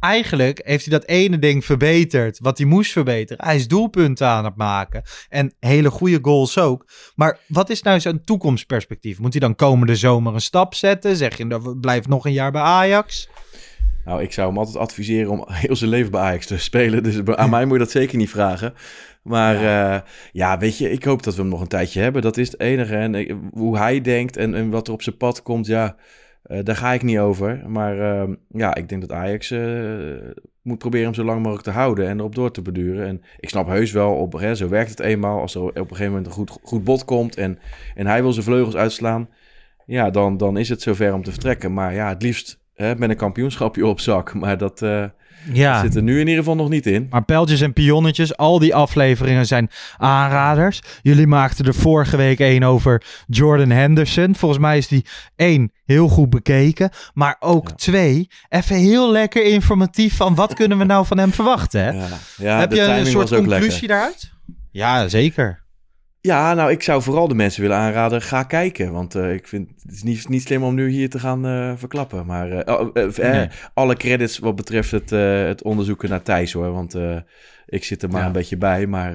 [0.00, 3.44] eigenlijk heeft hij dat ene ding verbeterd wat hij moest verbeteren.
[3.44, 6.86] Hij is doelpunten aan het maken en hele goede goals ook.
[7.14, 9.18] Maar wat is nou zijn toekomstperspectief?
[9.18, 11.16] Moet hij dan komende zomer een stap zetten?
[11.16, 13.28] Zeg je, dat blijft nog een jaar bij Ajax?
[14.04, 17.02] Nou, ik zou hem altijd adviseren om heel zijn leven bij Ajax te spelen.
[17.02, 18.74] Dus aan mij moet je dat zeker niet vragen.
[19.22, 20.04] Maar ja.
[20.32, 22.22] ja, weet je, ik hoop dat we hem nog een tijdje hebben.
[22.22, 22.96] Dat is het enige.
[22.96, 25.96] En hoe hij denkt en, en wat er op zijn pad komt, ja,
[26.42, 27.62] eh, daar ga ik niet over.
[27.66, 29.60] Maar eh, ja, ik denk dat Ajax eh,
[30.62, 33.06] moet proberen hem zo lang mogelijk te houden en erop door te beduren.
[33.06, 35.40] En ik snap heus wel, op, zo werkt het eenmaal.
[35.40, 37.58] Als er op een gegeven moment een goed, goed bod komt en,
[37.94, 39.28] en hij wil zijn vleugels uitslaan,
[39.86, 41.72] ja, dan, dan is het zover om te vertrekken.
[41.72, 44.34] Maar ja, het liefst hè, met een kampioenschapje op zak.
[44.40, 44.80] Maar dat
[45.52, 45.80] Ja.
[45.80, 47.06] zit er nu in ieder geval nog niet in.
[47.10, 50.80] Maar pijltjes en pionnetjes, al die afleveringen zijn aanraders.
[51.02, 54.34] Jullie maakten er vorige week één over Jordan Henderson.
[54.34, 55.04] Volgens mij is die
[55.36, 56.90] één heel goed bekeken.
[57.14, 57.74] Maar ook Ja.
[57.74, 61.84] twee, even heel lekker informatief van wat kunnen we nou van hem verwachten.
[61.84, 61.90] Hè?
[61.90, 63.88] Ja, ja Heb de je een soort conclusie lekker.
[63.88, 64.32] daaruit?
[64.70, 65.61] Ja, zeker.
[66.24, 68.92] Ja, nou, ik zou vooral de mensen willen aanraden, ga kijken.
[68.92, 71.72] Want eh, ik vind het is niet, niet slim om nu hier te gaan eh,
[71.76, 72.26] verklappen.
[72.26, 73.48] Maar eh, oh, Nee.
[73.74, 75.10] alle credits wat betreft het,
[75.48, 76.72] het onderzoeken naar Thijs, hoor.
[76.72, 76.96] Want
[77.66, 78.26] ik zit er maar Ja.
[78.26, 78.86] een beetje bij.
[78.86, 79.12] Maar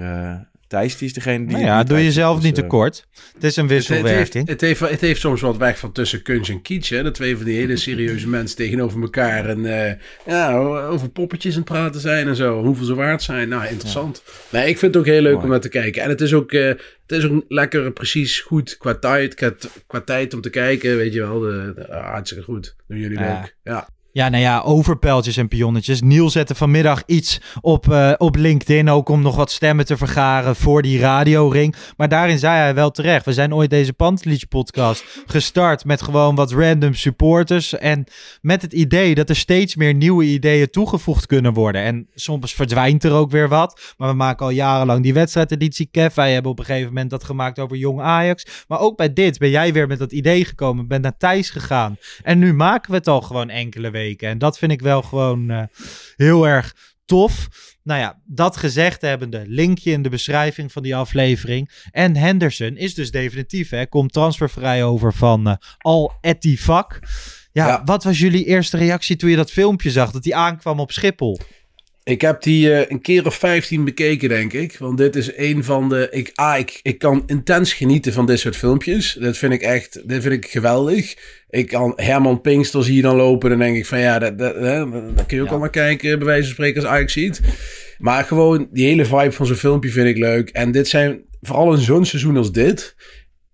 [0.67, 1.55] Thijs, die is degene die...
[1.55, 3.07] Nou ja, doe jezelf dus, niet eh, tekort.
[3.33, 4.47] Het is een Het, het, heeft, wisselwerking.
[4.47, 6.89] het, heeft, het heeft soms wat weg van tussen kunst en kitsch.
[6.89, 7.03] Hè?
[7.03, 9.45] Dat twee van die hele serieuze mensen tegenover elkaar.
[9.49, 9.93] En eh,
[10.25, 12.63] ja, over poppetjes aan het praten zijn en zo.
[12.63, 13.49] Hoeveel ze waard zijn.
[13.49, 14.23] Nou, interessant.
[14.49, 15.43] Nee, ik vind het ook heel leuk Mooi.
[15.45, 16.01] om naar te kijken.
[16.01, 19.53] En het is ook, eh, het is ook lekker precies goed qua tijd, qua,
[19.87, 20.97] qua tijd om te kijken.
[20.97, 22.75] Weet je wel, de, de- ah, hartstikke goed.
[22.87, 23.39] Doen jullie Ja.
[23.41, 23.55] leuk.
[23.63, 23.87] Ja.
[24.17, 26.01] Ja, nou ja, over pijltjes en pionnetjes.
[26.01, 30.55] Niel zette vanmiddag iets op, eh, op LinkedIn ook om nog wat stemmen te vergaren
[30.55, 31.75] voor die radioring.
[31.97, 33.25] Maar daarin zei hij wel terecht.
[33.25, 37.77] We zijn ooit deze Pantelich podcast gestart met gewoon wat random supporters.
[37.77, 38.03] En
[38.41, 41.81] met het idee dat er steeds meer nieuwe ideeën toegevoegd kunnen worden.
[41.81, 43.93] En soms verdwijnt er ook weer wat.
[43.97, 45.89] Maar we maken al jarenlang die wedstrijdeditie.
[45.91, 48.65] Kev, wij hebben op een gegeven moment dat gemaakt over jong Ajax.
[48.67, 50.87] Maar ook bij dit ben jij weer met dat idee gekomen.
[50.87, 51.97] Ben naar Thijs gegaan.
[52.23, 54.05] En nu maken we het al gewoon enkele weken.
[54.15, 55.63] En dat vind ik wel gewoon eh,
[56.15, 57.47] heel erg tof.
[57.83, 61.71] Nou ja, dat gezegd hebbende, linkje in de beschrijving van die aflevering.
[61.91, 66.99] En Henderson is dus definitief, hè, komt transfervrij over van eh, Al Ettifak.
[67.51, 67.81] Ja, Ja.
[67.85, 71.39] wat was jullie eerste reactie toen je dat filmpje zag, dat hij aankwam op Schiphol?
[72.07, 74.77] Ik heb die eh, een keer of 15 bekeken, denk ik.
[74.77, 76.07] Want dit is een van de.
[76.11, 79.17] Ik, ah, ik, ik kan intens genieten van dit soort filmpjes.
[79.19, 80.07] Dat vind ik echt.
[80.07, 81.15] Dit vind ik geweldig.
[81.49, 83.49] Ik kan Herman Pinkster zie je dan lopen.
[83.49, 86.17] Dan denk ik van ja, dat, dat, hè, dan kun je ook al naar kijken.
[86.17, 87.41] Bij wijze van spreken als Ajax ziet.
[87.97, 90.49] Maar gewoon die hele vibe van zo'n filmpje vind ik leuk.
[90.49, 92.95] En dit zijn vooral in zo'n seizoen als dit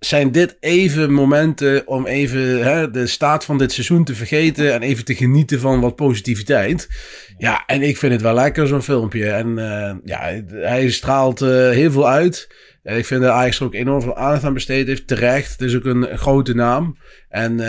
[0.06, 4.82] zijn dit even momenten om even hè, de staat van dit seizoen te vergeten en
[4.82, 6.90] even te genieten van wat positiviteit.
[7.38, 9.30] Ja, en ik vind het wel lekker zo'n filmpje.
[9.30, 12.50] En uh, ja, hij straalt uh, heel veel uit.
[12.84, 15.08] Uh, ik vind dat Ajax er ook enorm veel aandacht aan besteed heeft.
[15.08, 15.52] Terecht.
[15.52, 16.98] Het is ook een, grote naam.
[17.30, 17.60] En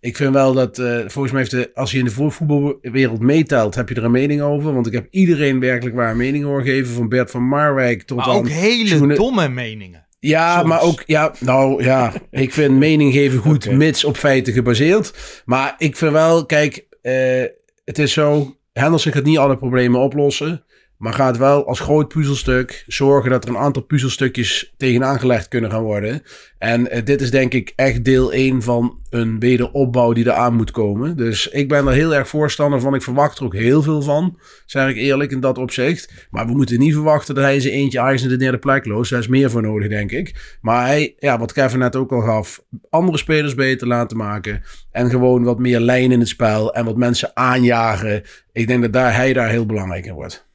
[0.00, 3.88] ik vind wel dat, volgens mij heeft de, als je in de voetbalwereld meetelt, heb
[3.88, 4.74] je er een mening over.
[4.74, 6.94] Want ik heb iedereen werkelijk waar een mening horen geven.
[6.94, 10.05] Van Bert van Marwijk tot maar ook hele domme meningen.
[10.26, 15.42] Ja, maar ook, ja, nou ja, ik vind mening geven goed, mits op feiten gebaseerd.
[15.44, 17.44] Maar ik vind wel, kijk, uh,
[17.84, 20.64] het is zo, Henderson gaat niet alle problemen oplossen.
[20.98, 25.70] Maar gaat wel als groot puzzelstuk zorgen dat er een aantal puzzelstukjes tegenaan gelegd kunnen
[25.70, 26.22] gaan worden.
[26.58, 30.70] En uh, dit is denk ik echt deel 1 van een wederopbouw die eraan moet
[30.70, 31.16] komen.
[31.16, 32.94] Dus ik ben er heel erg voorstander van.
[32.94, 36.26] Ik verwacht er ook heel veel van, zeg ik eerlijk in dat opzicht.
[36.30, 39.10] Maar we moeten niet verwachten dat hij zijn eentje Ajax in de derde plek loost.
[39.10, 40.56] Daar is meer voor nodig, denk ik.
[40.60, 44.62] Maar hij, ja, wat Kevin net ook al gaf, andere spelers beter laten maken.
[44.90, 48.22] En gewoon wat meer lijn in het spel en wat mensen aanjagen.
[48.52, 50.45] Ik denk dat daar, hij daar heel belangrijk in wordt.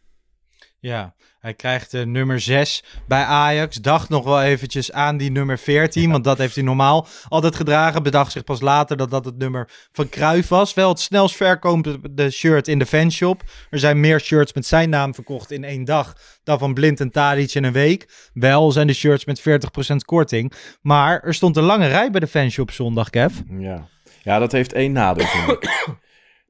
[0.81, 3.75] Ja, hij krijgt de nummer 6 bij Ajax.
[3.75, 8.03] Dacht nog wel eventjes aan die nummer 14, want dat heeft hij normaal altijd gedragen.
[8.03, 10.73] Bedacht zich pas later dat dat het nummer van Cruijff was.
[10.73, 13.43] Wel het snelst verkopende shirt in de fanshop.
[13.69, 17.11] Er zijn meer shirts met zijn naam verkocht in één dag dan van Blind en
[17.11, 18.29] Tadic in een week.
[18.33, 20.53] Wel zijn de shirts met 40% korting.
[20.81, 23.33] Maar er stond een lange rij bij de fanshop zondag, Kev.
[23.49, 23.87] Ja,
[24.23, 25.25] ja dat heeft één nadeel.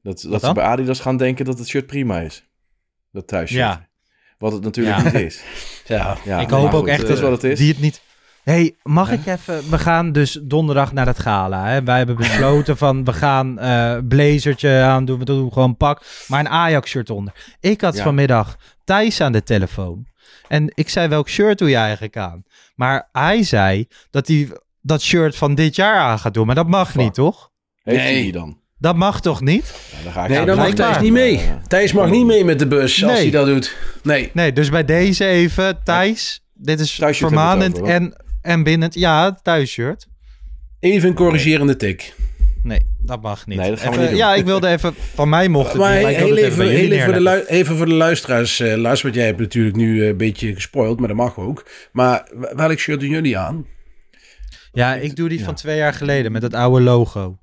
[0.02, 2.48] Dat, dat ze bij Adidas gaan denken dat het shirt prima is.
[3.10, 3.60] Dat thuisshirt.
[3.60, 3.90] Ja.
[4.42, 5.42] Wat het natuurlijk niet is.
[5.86, 7.58] Ja, ja ik hoop ook echt dat het is.
[7.58, 8.02] die het niet...
[8.42, 9.70] hey, mag ik even...
[9.70, 11.66] We gaan dus donderdag naar het gala.
[11.66, 11.82] Hè?
[11.82, 15.18] Wij hebben besloten van we gaan uh, blazertje aan doen.
[15.18, 16.02] We doen gewoon pak.
[16.28, 17.34] Maar een Ajax-shirt onder.
[17.60, 20.06] Ik had vanmiddag Thijs aan de telefoon.
[20.48, 22.44] En ik zei, welk shirt doe je eigenlijk aan?
[22.74, 24.48] Maar hij zei dat hij
[24.80, 26.46] dat shirt van dit jaar aan gaat doen.
[26.46, 27.50] Maar dat mag niet, toch?
[27.82, 28.22] Heeft nee.
[28.22, 28.61] hij dan?
[28.82, 29.74] Dat mag toch niet?
[29.90, 31.40] Ja, dan ga ik nee, dan mag Thijs niet mee.
[31.68, 33.76] Thijs mag niet mee met de bus als hij dat doet.
[34.02, 34.30] Nee.
[34.32, 40.06] Nee, dus bij deze even, Thijs, dit is vermanend en, en binnen, ja, thuisshirt.
[40.80, 42.14] Even een corrigerende tik.
[42.62, 43.58] Nee, dat mag niet.
[43.58, 46.02] Nee, dat gaan we niet Ja, ik wilde even, van mij mocht het maar niet,
[46.02, 48.60] maar heel even, heel even, voor de even voor de luisteraars.
[48.60, 51.66] Uh, Lars, wat jij hebt natuurlijk nu uh, een beetje gespoild, maar dat mag ook.
[51.92, 53.66] Maar welk shirt doen jullie aan?
[54.72, 55.44] Ja, ik doe die ja.
[55.44, 57.36] van twee jaar geleden met het oude logo.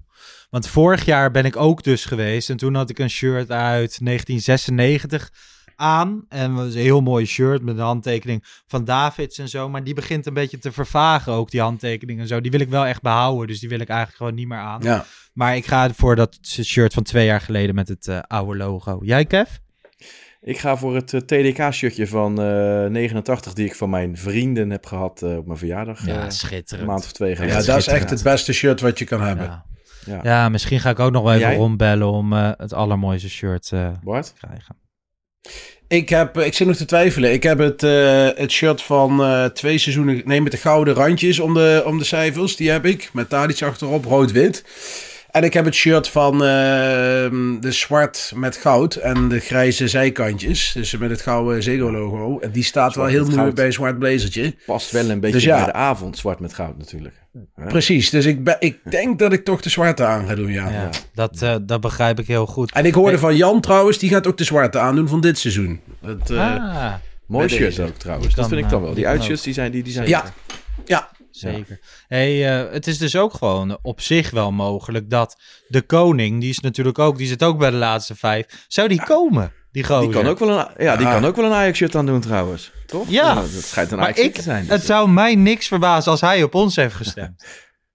[0.49, 2.49] Want vorig jaar ben ik ook dus geweest.
[2.49, 5.31] En toen had ik een shirt uit 1996
[5.75, 6.25] aan.
[6.29, 9.69] En was een heel mooi shirt met de handtekening van Davids en zo.
[9.69, 12.41] Maar die begint een beetje te vervagen ook, die handtekening en zo.
[12.41, 13.47] Die wil ik wel echt behouden.
[13.47, 14.81] Dus die wil ik eigenlijk gewoon niet meer aan.
[14.83, 15.05] Ja.
[15.33, 18.99] Maar ik ga voor dat shirt van twee jaar geleden met het uh, oude logo.
[19.01, 19.49] Jij, Kev?
[20.41, 24.69] Ik ga voor het uh, TDK-shirtje van uh, eh, 89 die ik van mijn vrienden
[24.69, 26.05] heb gehad op mijn verjaardag.
[26.05, 26.87] Ja, schitterend.
[26.87, 27.59] Een maand of twee geleden.
[27.59, 29.45] Ja, dat is echt het beste shirt wat je kan hebben.
[29.45, 29.65] Ja.
[30.05, 30.19] Ja.
[30.23, 33.89] ja, misschien ga ik ook nog wel even rondbellen om uh, het allermooiste shirt uh,
[34.21, 34.75] te krijgen.
[35.87, 37.33] Ik, heb, ik zit nog te twijfelen.
[37.33, 39.21] Ik heb het, uh, het shirt van
[39.53, 40.21] twee seizoenen.
[40.25, 42.55] Nee, met de gouden randjes om de, om de cijfers.
[42.55, 43.09] Die heb ik.
[43.13, 44.63] Met daar iets achterop, rood-wit.
[45.31, 50.71] En ik heb het shirt van uh, de zwart met goud en de grijze zijkantjes.
[50.73, 52.39] Dus met het gouden Zego-logo.
[52.39, 54.55] En die staat wel heel mooi bij een zwart blazertje.
[54.65, 57.15] Past wel een beetje dus ja, bij de avond, zwart met goud natuurlijk.
[57.67, 60.69] Precies, dus ik, ben, ik denk dat ik toch de zwarte aan ga doen, ja.
[60.69, 62.71] ja dat, uh, dat begrijp ik heel goed.
[62.71, 65.79] En ik hoorde van Jan trouwens, die gaat ook de zwarte aandoen van dit seizoen.
[66.01, 66.93] Dat, uh, ah,
[67.25, 68.93] mooi shirt ook trouwens, dat vind ik dan wel.
[68.93, 70.07] Die uitshirts die zijn, die, die zijn...
[70.07, 70.23] Ja,
[70.85, 71.79] ja, Zeker.
[72.07, 76.49] Hey, uh, het is dus ook gewoon op zich wel mogelijk dat de koning, die
[76.49, 79.53] is natuurlijk ook, die zit ook bij de laatste vijf, zou die komen?
[79.71, 82.21] Die, die kan ook wel een, ja, die kan ook wel een Ajax-shirt aan doen
[82.21, 82.71] trouwens.
[82.85, 83.09] Toch?
[83.09, 83.33] Ja.
[83.33, 84.67] dat schijnt een Ajax te zijn.
[84.67, 87.45] Het zou mij niks verbazen als hij op ons heeft gestemd.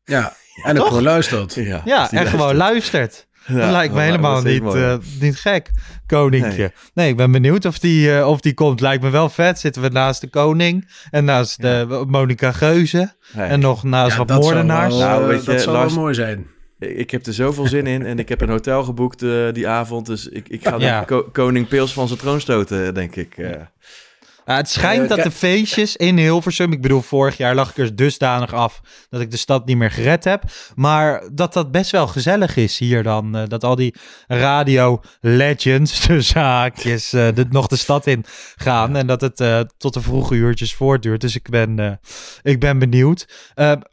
[0.04, 1.54] ja, en ook gewoon luistert.
[1.54, 3.26] Ja, ja en gewoon luistert.
[3.46, 5.70] Dat lijkt me helemaal niet, uh, niet gek,
[6.06, 6.72] koninkje.
[6.94, 7.08] Nee.
[7.08, 8.80] ik ben benieuwd of die, uh, of die komt.
[8.80, 9.58] Lijkt me wel vet.
[9.58, 11.84] Zitten we naast de koning en naast ja.
[11.84, 14.96] uh, Monica Geuze en nog naast wat moordenaars.
[14.96, 16.46] Zou wel, nou, weet je, dat zou Lars, wel mooi zijn.
[16.78, 20.06] Ik heb er zoveel zin in en ik heb een hotel geboekt die avond.
[20.06, 21.02] Dus ik, ik ga ja.
[21.02, 23.36] ko koning Pils van zijn troon stoten, denk ik.
[24.46, 26.72] Ja, het schijnt Eh, dat de feestjes in Hilversum...
[26.72, 28.80] Ik bedoel, vorig jaar lag ik er dusdanig af
[29.10, 30.42] dat ik de stad niet meer gered heb.
[30.74, 33.36] Maar dat dat best wel gezellig is hier dan.
[33.36, 33.94] eh, dat al die
[34.26, 38.24] radio legends, de zaakjes, eh, de, nog de stad in
[38.56, 38.96] gaan.
[38.96, 41.20] En dat het tot de vroege uurtjes voortduurt.
[41.20, 42.00] Dus ik ben,
[42.42, 43.26] ik ben benieuwd.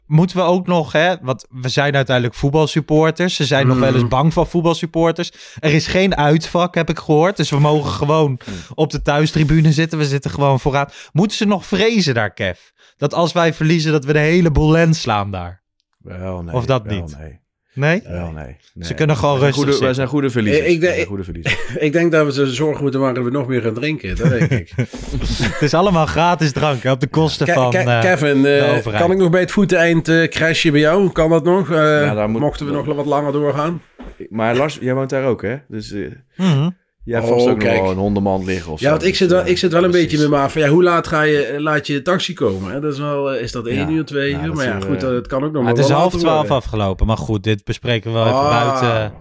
[0.06, 3.34] Moeten we ook nog, hè, want we zijn uiteindelijk voetbalsupporters.
[3.34, 4.08] Ze zijn nog wel eens Mm.
[4.08, 5.32] bang van voetbalsupporters.
[5.58, 7.36] Er is geen uitvak, heb ik gehoord.
[7.36, 8.38] Dus we mogen gewoon
[8.74, 9.98] op de thuistribune zitten.
[9.98, 10.88] We zitten gewoon vooraan.
[11.12, 12.58] Moeten ze nog vrezen daar, Kev?
[12.96, 15.62] Dat als wij verliezen, dat we de hele boel lens slaan daar.
[15.98, 16.54] Wel, nee.
[16.54, 17.16] Of dat wel, niet?
[17.18, 17.40] Nee.
[17.74, 18.02] Nee?
[18.08, 18.56] Wel, nee.
[18.74, 18.86] nee.
[18.86, 19.94] Ze kunnen gewoon rustig goede, Wij zitten.
[19.94, 20.66] zijn goede verliezers.
[20.66, 21.74] Ik- denk- zijn goede verliezers.
[21.86, 24.16] Ik denk dat we ze zorgen moeten maken dat we nog meer gaan drinken.
[24.16, 24.72] Dat denk ik.
[25.52, 28.74] Het is allemaal gratis drank op de kosten Ke- van Ke- eh, Kevin, eh, de
[28.76, 29.02] overheid.
[29.02, 31.12] kan ik nog bij het voeteneind eh crashen bij jou?
[31.12, 31.70] Kan dat nog?
[31.70, 33.82] Eh, moet- mochten we nog wat langer doorgaan?
[34.28, 35.56] Maar Lars, jij woont daar ook, hè?
[35.68, 36.70] Dus eh, Mhm.
[37.04, 38.90] Jij hebt Oh, vast ook nog wel een hondenmand liggen of Ja, zo.
[38.92, 40.10] want ik zit wel, ik zit wel een precies.
[40.10, 40.52] beetje met me af.
[40.52, 42.72] van, Ja, hoe laat ga je, laat je de taxi komen?
[42.72, 42.80] Hè?
[42.80, 43.88] Dat is, wel, eh, is dat één Ja.
[43.88, 44.54] uur, twee Ja, uur?
[44.54, 46.56] maar ja, goed, eh, dat kan ook nog Maar het is half twaalf worden.
[46.56, 47.06] afgelopen.
[47.06, 48.50] Maar goed, dit bespreken we wel even Ah.
[48.80, 49.12] buiten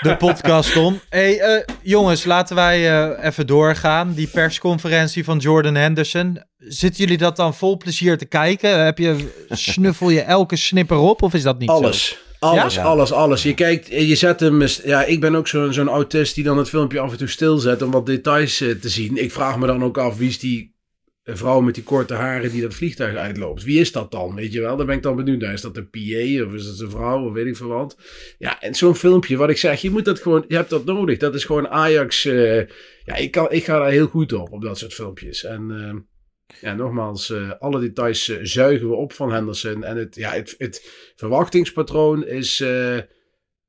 [0.00, 1.00] de podcast om.
[1.08, 4.12] Hey, eh, jongens, laten wij eh, even doorgaan.
[4.12, 6.42] Die persconferentie van Jordan Henderson.
[6.58, 8.84] Zitten jullie dat dan vol plezier te kijken?
[8.84, 9.16] Heb je,
[9.50, 11.90] snuffel je elke snipper op of is dat niet zo?
[12.44, 12.60] Alles.
[12.62, 12.82] Alles, Ja?
[12.82, 13.42] alles, alles.
[13.42, 14.62] Je kijkt, je zet hem.
[14.84, 17.82] Ja, ik ben ook zo'n zo'n autist die dan het filmpje af en toe stilzet
[17.82, 19.16] om wat details eh, te zien.
[19.16, 20.72] Ik vraag me dan ook af wie is die
[21.24, 23.62] vrouw met die korte haren die dat vliegtuig uitloopt.
[23.64, 24.34] Wie is dat dan?
[24.34, 24.76] Weet je wel?
[24.76, 25.52] Daar ben ik dan benieuwd naar.
[25.52, 27.96] Is dat een PA of is dat een vrouw of weet ik veel wat?
[28.38, 31.18] Ja, en zo'n filmpje, wat ik zeg, je moet dat gewoon, je hebt dat nodig.
[31.18, 32.24] Dat is gewoon Ajax.
[32.24, 32.56] eh,
[33.04, 35.44] ja, ik, kan, ik ga daar heel goed op, op dat soort filmpjes.
[35.44, 35.70] En.
[35.70, 36.00] eh,
[36.60, 39.84] ja, nogmaals, eh, alle details eh, zuigen we op van Henderson.
[39.84, 42.96] En het, ja, het, het verwachtingspatroon is, eh,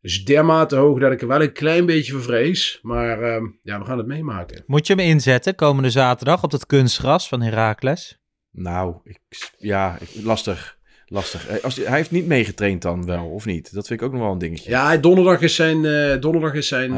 [0.02, 2.80] is dermate hoog dat ik er wel een klein beetje voor vrees.
[2.82, 4.64] Maar eh, ja, we gaan het meemaken.
[4.66, 8.20] Moet je hem inzetten komende zaterdag op dat kunstgras van Heracles?
[8.52, 9.20] Nou, ik,
[9.58, 10.78] ja, ik- lastig.
[11.08, 11.62] Lastig.
[11.62, 13.74] Als, hij heeft niet meegetraind dan wel, of niet?
[13.74, 14.70] Dat vind ik ook nog wel een dingetje.
[14.70, 16.98] Ja, donderdag is zijn, eh, donderdag is zijn, eh,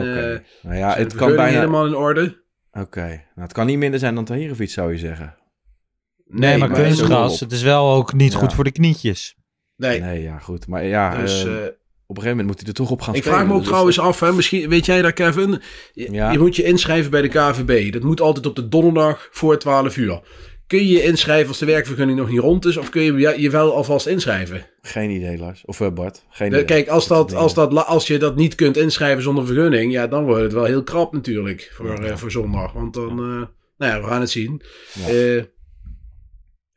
[0.61, 1.59] nou ja, zijn het kan bijna...
[1.59, 2.41] helemaal in orde.
[2.71, 3.05] Oké.
[3.07, 5.35] Nou, het kan niet minder zijn dan Tahirovic, zou je zeggen.
[6.29, 7.33] Nee, maar kunstgras.
[7.33, 7.39] op.
[7.39, 8.37] Het is wel ook niet Ja.
[8.39, 9.35] goed voor de knietjes.
[9.75, 10.67] Nee, Nee, ja, goed.
[10.67, 11.45] Maar ja, dus...
[11.45, 11.71] eh, eh,
[12.05, 13.37] op een gegeven moment moet hij er toch op gaan ik spelen.
[13.37, 15.61] vraag me ook Dus trouwens af, hè, misschien weet jij dat, Kevin?
[15.93, 16.31] Je, Ja.
[16.31, 17.93] je moet je inschrijven bij de KVB.
[17.93, 20.21] Dat moet altijd op de donderdag voor 12 uur.
[20.67, 22.77] Kun je je inschrijven als de werkvergunning nog niet rond is?
[22.77, 24.65] Of kun je je- je wel alvast inschrijven?
[24.81, 25.63] Geen idee, Lars.
[25.65, 26.25] Of eh, Bart.
[26.29, 26.65] Geen De- idee.
[26.67, 30.25] kijk, als, dat, als, dat, als je dat niet kunt inschrijven zonder vergunning, ja, dan
[30.25, 32.71] wordt het wel heel krap natuurlijk voor, eh, voor zondag.
[32.73, 33.15] Want dan, eh,
[33.77, 34.61] nou ja, we gaan het zien.
[34.93, 35.43] Ja.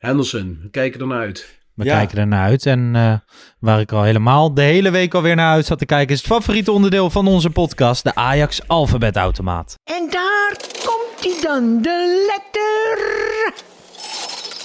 [0.05, 1.59] Henderson, we kijken ernaar uit.
[1.73, 1.97] We Ja.
[1.97, 2.65] kijken er naar uit.
[2.65, 3.13] En eh,
[3.59, 6.13] waar ik al helemaal de hele week alweer naar uit zat te kijken...
[6.15, 8.03] is het favoriete onderdeel van onze podcast...
[8.03, 9.75] de Ajax Alfabetautomaat.
[9.83, 13.53] En daar komt hij dan, de letter.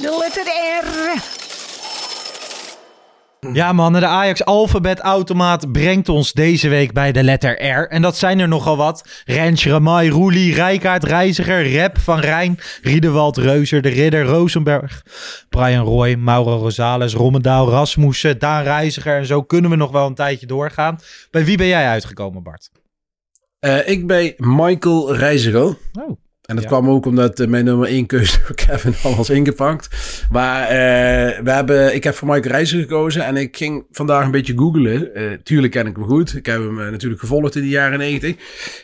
[0.03, 0.45] De letter
[0.83, 1.36] R.
[3.53, 7.89] Ja mannen, de Ajax Alfabetautomaat brengt ons deze week bij de letter R.
[7.89, 9.23] En dat zijn er nogal wat.
[9.25, 15.03] Rens, Ramai, Roelie, Rijkaard, Reiziger, Rep, Van Rijn, Riedewald, Reuzer, De Ridder, Rosenberg,
[15.49, 19.17] Brian Roy, Mauro Rosales, Rommendaal, Rasmussen, Daan Reiziger.
[19.17, 20.99] En zo kunnen we nog wel een tijdje doorgaan.
[21.31, 22.71] Bij wie ben jij uitgekomen Bart?
[23.59, 25.77] Eh, ik ben Michael Reiziger.
[25.93, 26.26] Oh.
[26.47, 26.71] En dat Ja.
[26.71, 29.89] kwam ook omdat eh, mijn nummer 1 keuze voor Kevin al was ingepakt.
[30.31, 34.31] Maar eh, we hebben, ik heb voor Michael Reiziger gekozen en ik ging vandaag een
[34.31, 35.15] beetje googlen.
[35.15, 36.35] Eh, tuurlijk ken ik hem goed.
[36.35, 38.35] Ik heb hem natuurlijk gevolgd in de jaren 90.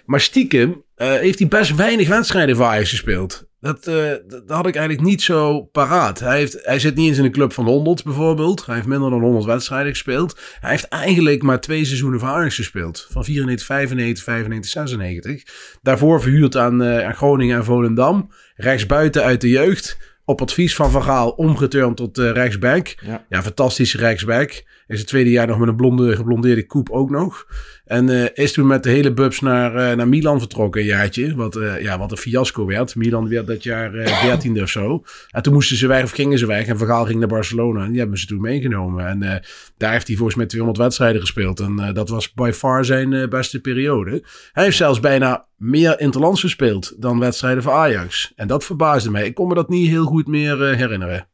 [0.06, 3.50] Maar stiekem heeft hij best weinig wedstrijden voor Ajax gespeeld.
[3.62, 6.20] Dat, eh, dat had ik eigenlijk niet zo paraat.
[6.20, 8.66] Hij, heeft, hij zit niet eens in een club van 100 bijvoorbeeld.
[8.66, 10.40] Hij heeft minder dan 100 wedstrijden gespeeld.
[10.60, 13.06] Hij heeft eigenlijk maar twee seizoenen voor Ajax gespeeld.
[13.10, 15.42] Van 94, 95, 95, 96.
[15.82, 18.30] Daarvoor verhuurd aan, eh, aan Groningen en Volendam.
[18.54, 19.98] Rechtsbuiten uit de jeugd.
[20.24, 22.94] Op advies van Van Gaal omgeturnd tot eh, rechtsback.
[23.06, 23.24] Ja.
[23.28, 24.62] Ja, fantastische rechtsback.
[24.93, 27.47] Is het tweede jaar nog met een blonde, geblondeerde koep ook nog.
[27.84, 31.34] En eh, is toen met de hele bubs naar, eh, naar Milan vertrokken een jaartje.
[31.34, 32.95] Wat, eh, ja, wat een fiasco werd.
[32.95, 35.03] Milan werd dat jaar eh 13e of zo.
[35.30, 36.66] En toen moesten ze weg of gingen ze weg.
[36.66, 37.84] En Van Gaal ging naar Barcelona.
[37.84, 39.07] En die hebben ze toen meegenomen.
[39.07, 39.43] En
[39.76, 41.61] daar heeft hij volgens mij 200 wedstrijden gespeeld.
[41.61, 44.24] En dat was by far zijn beste periode.
[44.53, 48.32] Hij heeft zelfs bijna meer interlands gespeeld dan wedstrijden voor Ajax.
[48.36, 49.26] En dat verbaasde mij.
[49.26, 51.26] Ik kon me dat niet heel goed meer herinneren.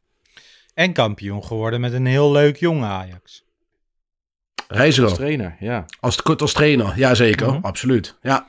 [0.73, 3.47] En kampioen geworden met een heel leuk jonge Ajax.
[4.71, 5.09] Reiziger.
[5.09, 5.85] Als trainer, ja.
[5.99, 7.59] Als, als trainer, ja zeker, Mhm.
[7.65, 8.15] absoluut.
[8.21, 8.47] Ja.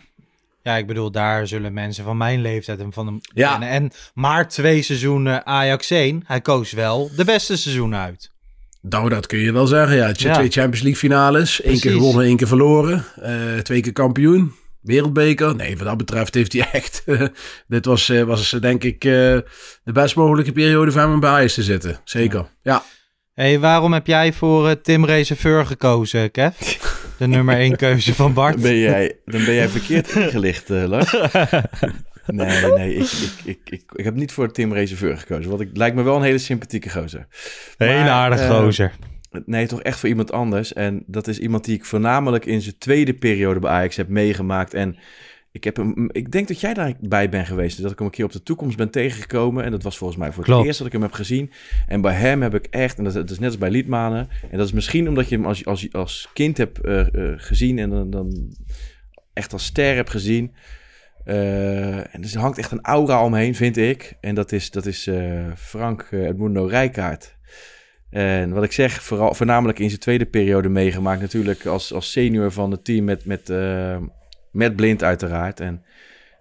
[0.63, 3.51] Ja, ik bedoel, daar zullen mensen van mijn leeftijd hem van hem Ja.
[3.51, 3.69] kennen.
[3.69, 8.31] En maar twee seizoenen Ajax 1, hij koos wel de beste seizoenen uit.
[8.83, 9.97] Nou, dat kun je wel zeggen.
[9.97, 11.63] Ja, twee Champions League finales.
[11.63, 13.05] één keer gewonnen, één keer verloren.
[13.23, 14.53] eh, twee keer kampioen.
[14.81, 15.55] wereldbeker.
[15.57, 17.05] Nee, wat dat betreft heeft hij echt...
[17.67, 19.11] dit was, eh, was denk ik eh,
[19.85, 22.01] de best mogelijke periode voor hem bij Ajax te zitten.
[22.05, 22.83] Zeker, ja.
[23.41, 26.57] Hey, waarom heb jij voor eh, Tim Reserveur gekozen, Kev?
[27.19, 28.53] De nummer 1 keuze van Bart.
[28.53, 31.17] Dan ben jij, dan ben jij verkeerd ingelicht, eh, Lars.
[32.27, 35.49] Nee, nee, ik, ik, ik, ik, ik heb niet voor Tim Reserveur gekozen.
[35.49, 37.27] Want ik lijkt me wel een hele sympathieke gozer.
[37.77, 38.93] Hele aardige eh, gozer.
[39.45, 40.73] Nee, toch echt voor iemand anders.
[40.73, 44.75] En dat is iemand die ik voornamelijk in zijn tweede periode bij Ajax heb meegemaakt.
[44.75, 44.97] En
[45.53, 47.83] ik, heb hem, ik denk dat jij daarbij bent geweest.
[47.83, 49.65] Dat ik hem een keer op de toekomst ben tegengekomen.
[49.65, 50.59] En dat was volgens mij voor Klopt.
[50.59, 51.51] het eerst dat ik hem heb gezien.
[51.87, 54.29] En bij hem heb ik echt, en dat, dat is net als bij Liedmanen.
[54.51, 57.79] En dat is misschien omdat je hem als, als, als kind hebt eh, eh, gezien.
[57.79, 58.57] En dan, dan
[59.33, 60.55] echt als ster hebt gezien.
[61.25, 64.17] Eh, en er hangt echt een aura omheen, vind ik.
[64.21, 65.11] En dat is, dat is
[65.57, 67.39] Frank Edmundo Rijkaard.
[68.11, 71.21] En wat ik zeg, vooral, voornamelijk in zijn tweede periode meegemaakt.
[71.21, 73.51] Natuurlijk als, als senior van het team met, met,
[74.51, 75.61] met Blind uiteraard.
[75.61, 75.85] En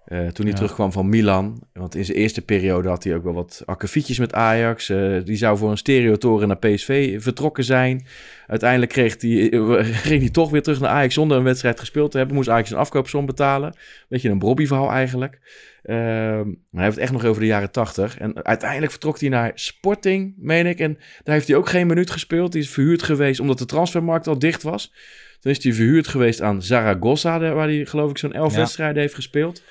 [0.04, 0.54] eh, toen hij Ja.
[0.54, 1.62] terugkwam van Milan.
[1.72, 4.88] Want in zijn eerste periode had hij ook wel wat akkefietjes met Ajax.
[4.88, 8.06] Eh, die zou voor een stereotoren naar PSV vertrokken zijn.
[8.46, 12.10] Uiteindelijk kreeg hij, eh, ging hij toch weer terug naar Ajax zonder een wedstrijd gespeeld
[12.10, 12.36] te hebben.
[12.36, 13.74] Moest Ajax een afkoopsom betalen.
[14.08, 15.38] Beetje een Bobby verhaal eigenlijk.
[15.82, 18.18] Ehm, hij heeft het echt nog over de jaren tachtig.
[18.18, 20.78] En uiteindelijk vertrok hij naar Sporting, meen ik.
[20.78, 22.52] En daar heeft hij ook geen minuut gespeeld.
[22.52, 24.92] Die is verhuurd geweest omdat de transfermarkt al dicht was.
[25.40, 28.58] Toen is hij verhuurd geweest aan Zaragoza, waar hij geloof ik zo'n elf Ja.
[28.58, 29.62] wedstrijden heeft gespeeld.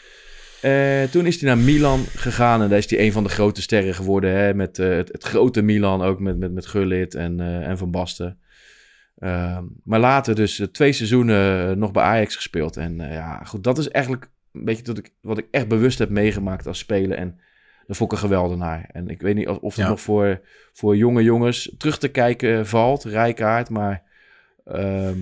[0.61, 3.61] Eh, toen is hij naar Milan gegaan en daar is hij een van de grote
[3.61, 4.31] sterren geworden.
[4.31, 7.77] Hè, met eh, het, het grote Milan, ook met, met, met Gullit en, eh, en
[7.77, 8.39] Van Basten.
[9.17, 12.77] Ehm, maar later dus twee seizoenen nog bij Ajax gespeeld.
[12.77, 16.09] En ja, goed, dat is eigenlijk een beetje dat ik, wat ik echt bewust heb
[16.09, 17.17] meegemaakt als speler.
[17.17, 17.39] En
[17.87, 18.89] dat vond ik een geweldenaar.
[18.91, 19.89] En ik weet niet of, of het Ja.
[19.89, 20.41] nog voor,
[20.73, 23.69] voor jonge jongens terug te kijken valt, Rijkaard.
[23.69, 24.03] Maar
[24.65, 25.17] ehm,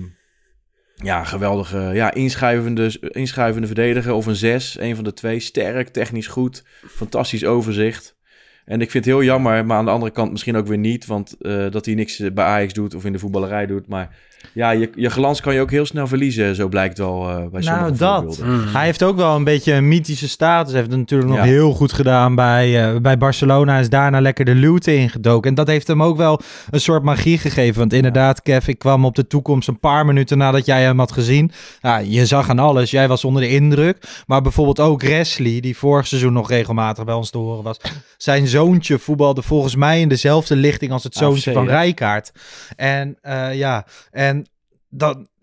[1.02, 4.78] ja, geweldige, ja, inschuivende, inschuivende verdediger of een zes.
[4.78, 5.40] Een van de twee.
[5.40, 8.16] Sterk, technisch goed, fantastisch overzicht.
[8.64, 11.06] En ik vind het heel jammer, maar aan de andere kant misschien ook weer niet.
[11.06, 13.88] Want eh, dat hij niks bij Ajax doet of in de voetballerij doet.
[13.88, 14.16] Maar
[14.52, 16.54] ja, je, je glans kan je ook heel snel verliezen.
[16.54, 18.36] Zo blijkt wel eh, bij sommige Nou, dat.
[18.36, 18.68] voorbeelden.
[18.68, 20.70] Hij heeft ook wel een beetje een mythische status.
[20.72, 21.44] Hij heeft het natuurlijk nog Ja.
[21.44, 23.72] heel goed gedaan bij, eh, bij Barcelona.
[23.72, 25.48] Hij is daarna lekker de luwte ingedoken.
[25.50, 27.78] En dat heeft hem ook wel een soort magie gegeven.
[27.78, 31.12] Want inderdaad, Kev, ik kwam op de toekomst een paar minuten nadat jij hem had
[31.12, 31.50] gezien.
[31.80, 32.90] Ja, je zag aan alles.
[32.90, 34.22] Jij was onder de indruk.
[34.26, 37.76] Maar bijvoorbeeld ook Wesley, die vorig seizoen nog regelmatig bij ons te horen was.
[38.16, 41.70] Zijn zoontje voetbalde volgens mij in dezelfde lichting als het AFC, zoontje van hè?
[41.72, 42.32] Rijkaard.
[42.76, 44.37] En eh, ja, en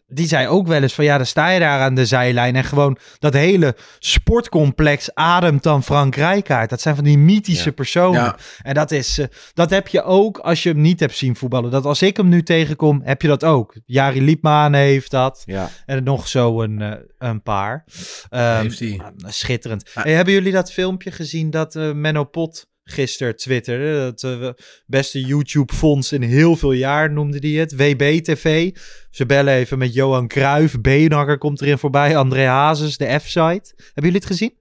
[0.08, 2.64] die zei ook wel eens van ja, dan sta je daar aan de zijlijn en
[2.64, 6.70] gewoon dat hele sportcomplex ademt dan Frank Rijkaard.
[6.70, 7.72] Dat zijn van die mythische Ja.
[7.76, 8.22] personen.
[8.22, 8.38] Ja.
[8.62, 11.72] En dat is, eh, dat heb je ook als je hem niet hebt zien voetballen.
[11.72, 13.76] Dat als ik hem nu tegenkom, heb je dat ook.
[13.86, 15.41] Jari Liepman heeft dat.
[15.46, 17.86] Ja, En nog zo een, eh, een paar.
[18.30, 19.02] Ehm, Heeft hij.
[19.18, 19.91] Schitterend.
[19.93, 20.04] Ah.
[20.04, 24.00] Hey, hebben jullie dat filmpje gezien dat eh, Menno Pot gisteren twitterde?
[24.00, 24.50] Dat eh,
[24.86, 27.76] beste YouTube-fonds in heel veel jaar noemde hij het.
[27.76, 28.76] WB-TV.
[29.10, 30.82] Ze bellen even met Johan Cruijff.
[30.82, 32.18] Beenhakker komt erin voorbij.
[32.18, 33.74] André Hazes, de F-site.
[33.76, 34.54] Hebben jullie het gezien?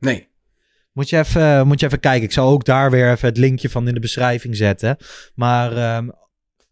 [0.00, 0.28] Nee.
[0.92, 2.22] Moet je, even, moet je even kijken.
[2.22, 4.96] Ik zal ook daar weer even het linkje van in de beschrijving zetten.
[5.34, 6.08] Maar ehm,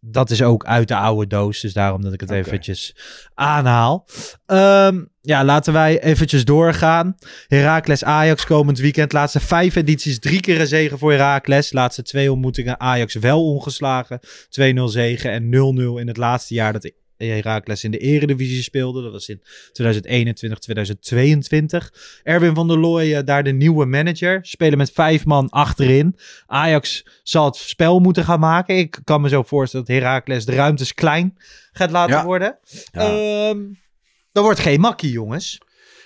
[0.06, 1.60] dat is ook uit de oude doos.
[1.60, 2.38] Dus daarom dat ik het Oké.
[2.38, 2.96] eventjes
[3.34, 4.06] aanhaal.
[4.46, 7.14] Ehm, ja, laten wij eventjes doorgaan.
[7.46, 9.12] Heracles Ajax komend weekend.
[9.12, 10.18] Laatste vijf edities.
[10.18, 11.72] Drie keer een zegen voor Heracles.
[11.72, 12.80] Laatste twee ontmoetingen.
[12.80, 14.20] Ajax wel ongeslagen.
[14.48, 19.02] 2-0 zegen en 0-0 in het laatste jaar dat Heracles in de eredivisie speelde.
[19.02, 19.42] Dat was in
[19.72, 21.92] 2021, 2022.
[22.22, 24.38] Erwin van der Looy, eh, daar de nieuwe manager.
[24.42, 26.16] Spelen met vijf man achterin.
[26.46, 28.76] Ajax zal het spel moeten gaan maken.
[28.78, 31.36] Ik kan me zo voorstellen dat Heracles de ruimtes klein
[31.72, 32.24] gaat laten Ja.
[32.24, 32.58] worden.
[32.92, 33.00] Ja.
[33.48, 33.58] Ehm,
[34.32, 35.58] dat wordt geen makkie, jongens.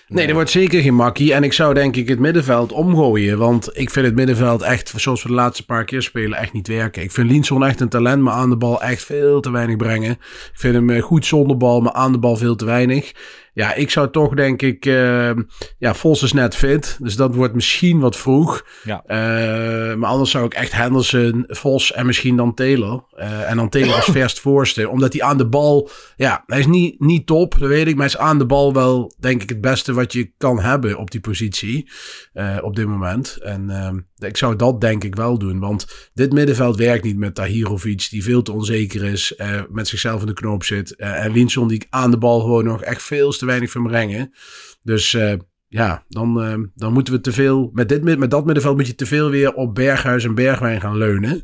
[0.09, 1.33] Nee, er wordt zeker geen makkie.
[1.33, 3.37] En ik zou denk ik het middenveld omgooien.
[3.37, 6.67] Want ik vind het middenveld echt, zoals we de laatste paar keer spelen, echt niet
[6.67, 7.03] werken.
[7.03, 10.11] Ik vind Linson echt een talent, maar aan de bal echt veel te weinig brengen.
[10.11, 13.11] Ik vind hem eh, goed zonder bal, maar aan de bal veel te weinig.
[13.59, 14.85] Ja, ik zou toch denk ik...
[14.85, 15.31] eh,
[15.77, 16.97] ja, Vos is net fit.
[17.01, 18.65] Dus dat wordt misschien wat vroeg.
[18.83, 19.03] Ja.
[19.05, 23.05] Eh, maar anders zou ik echt Henderson, Vos en misschien dan Taylor.
[23.15, 24.89] Eh, en dan Taylor als verst voorste.
[24.89, 25.89] Omdat hij aan de bal...
[26.15, 27.95] Ja, hij is niet, niet top, dat weet ik.
[27.95, 30.97] Maar hij is aan de bal wel, denk ik, het beste wat je kan hebben
[30.97, 31.89] op die positie.
[32.33, 33.37] eh, op dit moment.
[33.41, 35.59] En ehm, ik zou dat denk ik wel doen.
[35.59, 39.35] Want dit middenveld werkt niet met Tahirovic, die veel te onzeker is.
[39.35, 40.95] eh, met zichzelf in de knoop zit.
[40.95, 44.33] eh, en Linson, die aan de bal gewoon nog echt veel te weinig van brengen.
[44.81, 45.13] Dus...
[45.13, 45.33] eh,
[45.71, 47.69] ja, dan, eh, dan moeten we te veel.
[47.73, 50.97] Met, dit, met dat middenveld moet je te veel weer op Berghuis en Bergwijn gaan
[50.97, 51.43] leunen.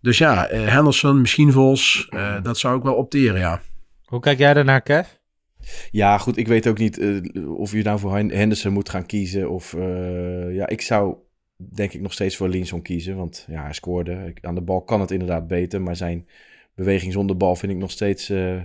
[0.00, 2.06] Dus ja, eh, Henderson, misschien Vos.
[2.10, 3.60] eh, dat zou ik wel opteren, ja.
[4.04, 5.06] Hoe kijk jij daarnaar, Kev?
[5.90, 7.00] Ja, goed, ik weet ook niet
[7.56, 9.50] of je nou voor Hen- Henderson moet gaan kiezen.
[9.50, 11.16] Of eh, ja, ik zou
[11.56, 13.16] denk ik nog steeds voor Linson kiezen.
[13.16, 14.34] Want ja, hij scoorde.
[14.40, 15.82] Aan de bal kan het inderdaad beter.
[15.82, 16.28] Maar zijn
[16.74, 18.62] beweging zonder bal vind ik nog steeds eh,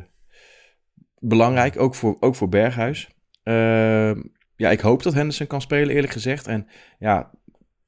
[1.20, 1.80] belangrijk.
[1.80, 3.10] Ook voor, ook voor Berghuis.
[3.44, 4.12] Eh,
[4.56, 6.48] ja, ik hoop dat Henderson kan spelen, eerlijk gezegd.
[6.48, 6.68] En
[7.00, 7.32] ja,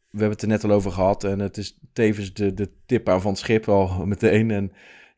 [0.09, 1.23] we hebben het er net al over gehad.
[1.23, 4.51] En het is tevens de, de tip aan van het schip al meteen.
[4.51, 4.71] En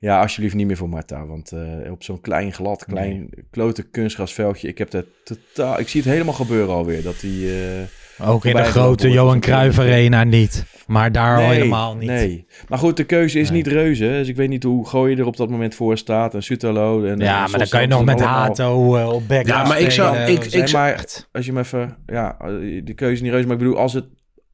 [0.05, 1.25] ja, alsjeblieft niet meer voor Marta.
[1.25, 4.67] Want eh, op zo'n klein, glad, klein, klote kunstgrasveldje.
[4.67, 5.79] Ik heb dat totaal...
[5.79, 7.03] Ik zie het helemaal gebeuren alweer.
[7.03, 7.51] Dat die...
[8.19, 9.79] eh, Ook in de grote Johan Cruijff.
[9.79, 10.65] Arena niet.
[10.87, 12.09] Maar daar al helemaal niet.
[12.09, 12.45] Nee.
[12.69, 13.57] Maar goed, de keuze is Nee.
[13.57, 14.05] niet reuze.
[14.07, 16.33] Dus ik weet niet hoe Gooi er op dat moment voor staat.
[16.33, 17.03] En Sutalo.
[17.05, 19.63] En, Ja, en maar dan kan je nog met allemaal- Hato eh, op back Ja,
[19.67, 21.97] maar ik zou- ik- ik maar echt- als je hem even...
[22.05, 22.37] Ja,
[22.83, 23.47] de keuze is niet reuze.
[23.47, 24.05] Maar ik bedoel, als het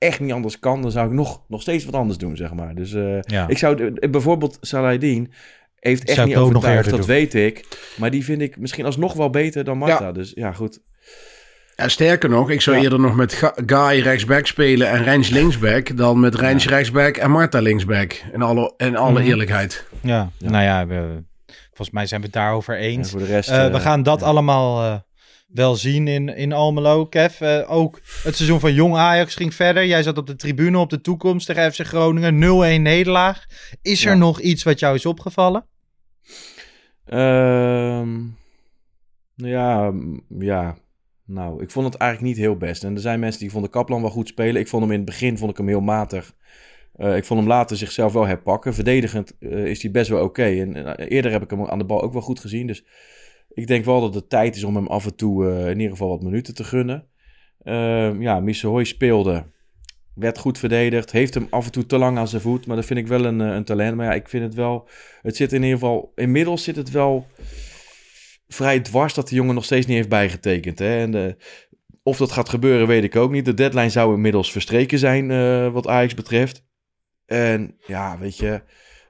[0.01, 0.81] echt niet anders kan...
[0.81, 2.75] dan zou ik nog, nog steeds wat anders doen, zeg maar.
[2.75, 3.47] Dus eh, Ja.
[3.47, 3.75] ik zou...
[3.75, 5.31] de- Bijvoorbeeld Saladin
[5.79, 6.89] heeft echt Zou niet ik ook nog overtuigd.
[6.89, 7.65] Dat weet ik.
[7.97, 10.11] Maar die vind ik misschien alsnog wel beter dan Marta.
[10.11, 10.79] Dus ja, goed.
[11.75, 12.83] Ja, sterker nog, ik zou Ja.
[12.83, 15.97] eerder nog met Guy rechtsback spelen en Rijns linksback...
[15.97, 18.21] dan met Rijns rechtsback en Marta linksback.
[18.33, 19.27] In alle, in alle Mhm.
[19.29, 19.85] eerlijkheid.
[20.01, 20.49] Ja, Ja.
[20.49, 21.23] nou ja, we-
[21.67, 23.09] volgens mij zijn we het daarover En eens.
[23.11, 23.49] voor de rest...
[23.49, 24.25] Eh, eh, we gaan dat ja.
[24.25, 24.99] allemaal eh,
[25.53, 27.05] wel zien in, in Almelo.
[27.05, 29.85] Kev, eh, ook het seizoen van Jong Ajax ging verder.
[29.85, 32.39] Jij zat op de tribune op de toekomst tegen FC Groningen.
[32.39, 33.45] 0-1 nederlaag.
[33.81, 34.17] Is er Ja.
[34.17, 35.65] nog iets wat jou is opgevallen?
[37.05, 38.19] Ehm,
[39.35, 39.93] ja,
[40.39, 40.77] ja.
[41.25, 42.83] Nou, ik vond het eigenlijk niet heel best.
[42.83, 44.61] En er zijn mensen die vonden Kaplan wel goed spelen.
[44.61, 46.33] Ik vond hem in het begin vond ik hem heel matig.
[46.95, 48.73] Eh, ik vond hem later zichzelf wel herpakken.
[48.73, 50.43] Verdedigend eh, is hij best wel oké.
[50.43, 52.67] En eh, eerder heb ik hem aan de bal ook wel goed gezien.
[52.67, 52.83] Dus
[53.53, 55.91] ik denk wel dat het tijd is om hem af en toe eh, in ieder
[55.91, 57.07] geval wat minuten te gunnen.
[57.63, 59.43] Ehm ja, Missehoy speelde.
[60.15, 61.11] Werd goed verdedigd.
[61.11, 62.65] Heeft hem af en toe te lang aan zijn voet.
[62.65, 63.95] Maar dat vind ik wel een, eh, een talent.
[63.95, 64.87] Maar ja, ik vind het wel...
[65.21, 66.11] Het zit in ieder geval...
[66.15, 67.27] Inmiddels zit het wel
[68.47, 70.79] vrij dwars dat de jongen nog steeds niet heeft bijgetekend.
[70.79, 70.97] Hè?
[70.99, 71.33] En eh,
[72.03, 73.45] of dat gaat gebeuren, weet ik ook niet.
[73.45, 75.27] De deadline zou inmiddels verstreken zijn,
[75.71, 76.65] wat Ajax betreft.
[77.25, 78.61] En ja, weet je...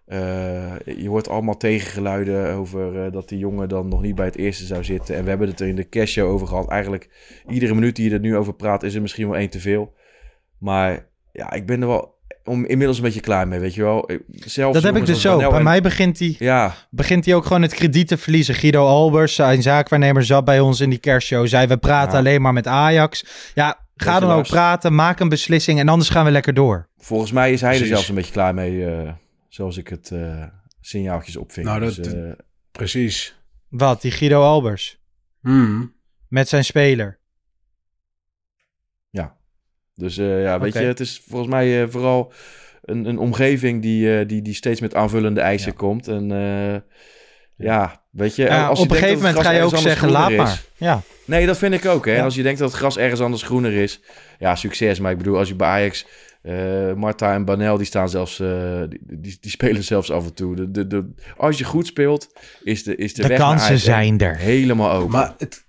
[0.05, 4.37] eh, je hoort allemaal tegengeluiden over eh, dat die jongen dan nog niet bij het
[4.37, 5.15] eerste zou zitten.
[5.15, 6.69] En we hebben het er in de castshow over gehad.
[6.69, 7.09] Eigenlijk,
[7.47, 9.93] iedere minuut die je er nu over praat, is er misschien wel één te veel.
[10.57, 14.09] Maar ja, ik ben er wel om, inmiddels een beetje klaar mee, weet je wel.
[14.29, 15.23] Zelfs Dat heb ik dus.
[15.23, 18.55] Banel Bij en- mij begint hij Ja, begint hij ook gewoon het krediet te verliezen.
[18.55, 21.47] Guido Albers, zijn zaakwaarnemer, zat bij ons in die kerstshow.
[21.47, 22.17] Zei, we praten Ja.
[22.17, 23.25] alleen maar met Ajax.
[23.53, 26.87] Ja, ga dan ook praten, maak een beslissing en anders gaan we lekker door.
[26.97, 29.09] Volgens mij is hij er zelfs een beetje klaar mee, eh,
[29.51, 30.43] zoals ik het eh,
[30.81, 31.65] signaaltjes opving.
[31.65, 32.31] Nou, dat- Dus, eh,
[32.71, 33.35] Precies.
[33.69, 34.99] Wat, die Guido Albers?
[35.41, 35.93] Hmm.
[36.27, 37.19] Met zijn speler.
[39.09, 39.37] ja.
[39.95, 42.33] Dus eh, ja, weet je, het is volgens mij eh, vooral
[42.81, 45.77] een, een omgeving die, eh, die, die steeds met aanvullende eisen Ja.
[45.77, 46.07] komt.
[46.07, 46.81] En eh,
[47.55, 50.31] ja, weet je, Ja, als je op een gegeven moment ga je ook zeggen, laat
[50.31, 50.47] maar.
[50.51, 52.05] is- Ja, Nee, dat vind ik ook.
[52.05, 52.15] Hè.
[52.15, 52.23] Ja.
[52.23, 54.01] Als je denkt dat het gras ergens anders groener is,
[54.39, 54.99] ja, succes.
[54.99, 56.05] Maar ik bedoel, als je bij Ajax,
[56.41, 60.33] eh Marta en Banel, die staan zelfs, eh, die, die, die spelen zelfs af en
[60.33, 60.55] toe.
[60.55, 62.29] De, de, de, als je goed speelt,
[62.63, 64.37] is de, is de, de weg kansen zijn er.
[64.37, 65.11] helemaal open.
[65.11, 65.65] Maar het,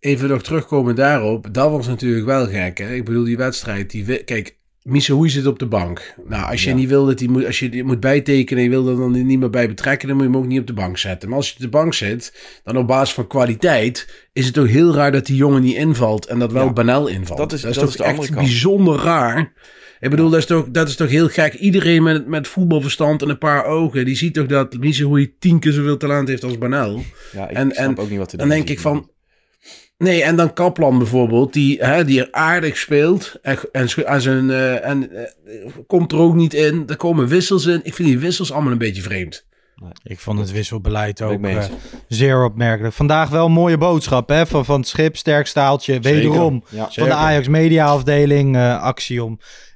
[0.00, 1.54] even nog terugkomen daarop.
[1.54, 2.78] Dat was natuurlijk wel gek.
[2.78, 2.94] Hè?
[2.94, 3.90] Ik bedoel, die wedstrijd.
[3.90, 4.57] Die, kijk,
[4.88, 6.14] Misehoei zit op de bank.
[6.28, 6.76] Nou, als je Ja.
[6.76, 9.26] niet wil dat hij moet, als je die moet bijtekenen en je wil er dan
[9.26, 11.28] niet meer bij betrekken, dan moet je hem ook niet op de bank zetten.
[11.28, 14.68] Maar als je op de bank zit, dan op basis van kwaliteit, is het ook
[14.68, 16.72] heel raar dat die jongen niet invalt en dat wel Ja.
[16.72, 17.38] Banel invalt.
[17.38, 18.46] Dat is- dat toch is de andere echt kant.
[18.46, 19.52] bijzonder raar.
[20.00, 21.54] Ik bedoel, dat is, toch, dat is toch heel gek.
[21.54, 25.72] Iedereen met, met voetbalverstand en een paar ogen, die ziet toch dat Misehoei tien keer
[25.72, 27.02] zoveel talent heeft als Banel.
[27.32, 29.10] ja, ik en- snap en ook niet wat er Dan denk ik van.
[29.98, 33.38] Nee, en dan Kaplan bijvoorbeeld, die, hè, die er aardig speelt.
[33.42, 36.82] En, en, en, zijn, eh, en eh, komt er ook niet in.
[36.86, 37.80] Er komen wissels in.
[37.82, 39.46] Ik vind die wissels allemaal een beetje vreemd.
[40.02, 41.64] Ik vond het wisselbeleid ook eh,
[42.08, 42.94] zeer opmerkelijk.
[42.94, 46.00] Vandaag wel een mooie boodschap hè, van, van het schip, sterk staaltje.
[46.00, 48.82] Wederom Ja, van de Ajax Media afdeling eh,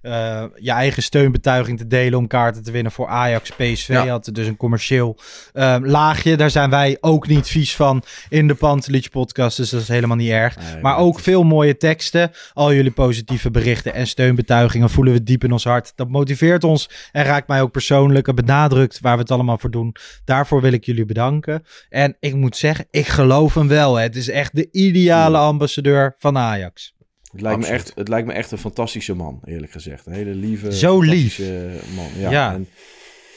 [0.03, 3.89] eh, je eigen steunbetuiging te delen om kaarten te winnen voor Ajax PSV.
[3.89, 4.07] Ja.
[4.07, 5.19] Had dus een commercieel
[5.53, 6.37] eh, laagje.
[6.37, 10.17] Daar zijn wij ook niet vies van in de Pantelich podcast, dus dat is helemaal
[10.17, 10.57] niet erg.
[10.57, 12.31] Nee, Maar ook veel mooie teksten.
[12.53, 15.93] Al jullie positieve berichten en steunbetuigingen voelen we diep in ons hart.
[15.97, 18.27] Dat motiveert ons en raakt mij ook persoonlijk.
[18.27, 19.95] Het benadrukt waar we het allemaal voor doen.
[20.25, 21.65] Daarvoor wil ik jullie bedanken.
[21.89, 23.95] En ik moet zeggen, ik geloof hem wel.
[23.95, 24.03] Hè.
[24.03, 26.95] Het is echt de ideale ambassadeur van Ajax.
[27.33, 30.07] Het lijkt, me echt, het lijkt me echt een fantastische man, eerlijk gezegd.
[30.07, 32.09] Een hele lieve, Zo fantastische man.
[32.19, 32.53] Ja, Ja.
[32.53, 32.69] En,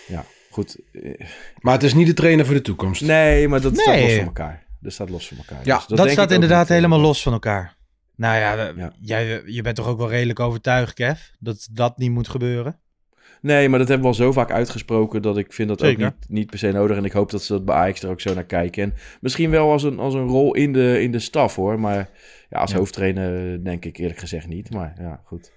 [0.07, 0.77] ja goed.
[1.59, 3.01] Maar het is niet de trainer voor de toekomst.
[3.01, 4.65] Nee, maar dat staat los van elkaar.
[4.79, 5.65] Dat staat los van elkaar.
[5.65, 7.75] Ja, Dus Dat, denk staat inderdaad eh, helemaal los van elkaar.
[8.15, 8.93] Nou ja, Ja.
[9.01, 11.19] Jij, je bent toch ook wel redelijk overtuigd, Kev?
[11.39, 12.79] Dat dat niet moet gebeuren?
[13.41, 16.05] Nee, maar dat hebben we al zo vaak uitgesproken dat ik vind dat Zeker.
[16.05, 16.97] ook niet, niet per se nodig.
[16.97, 18.83] En ik hoop dat ze dat bij Ajax er ook zo naar kijken.
[18.83, 21.79] En misschien wel als een, als een rol in de, in de staf hoor.
[21.79, 22.09] Maar
[22.49, 22.77] ja, als Ja.
[22.77, 24.73] hoofdtrainer denk ik eerlijk gezegd niet.
[24.73, 25.51] Maar ja, goed.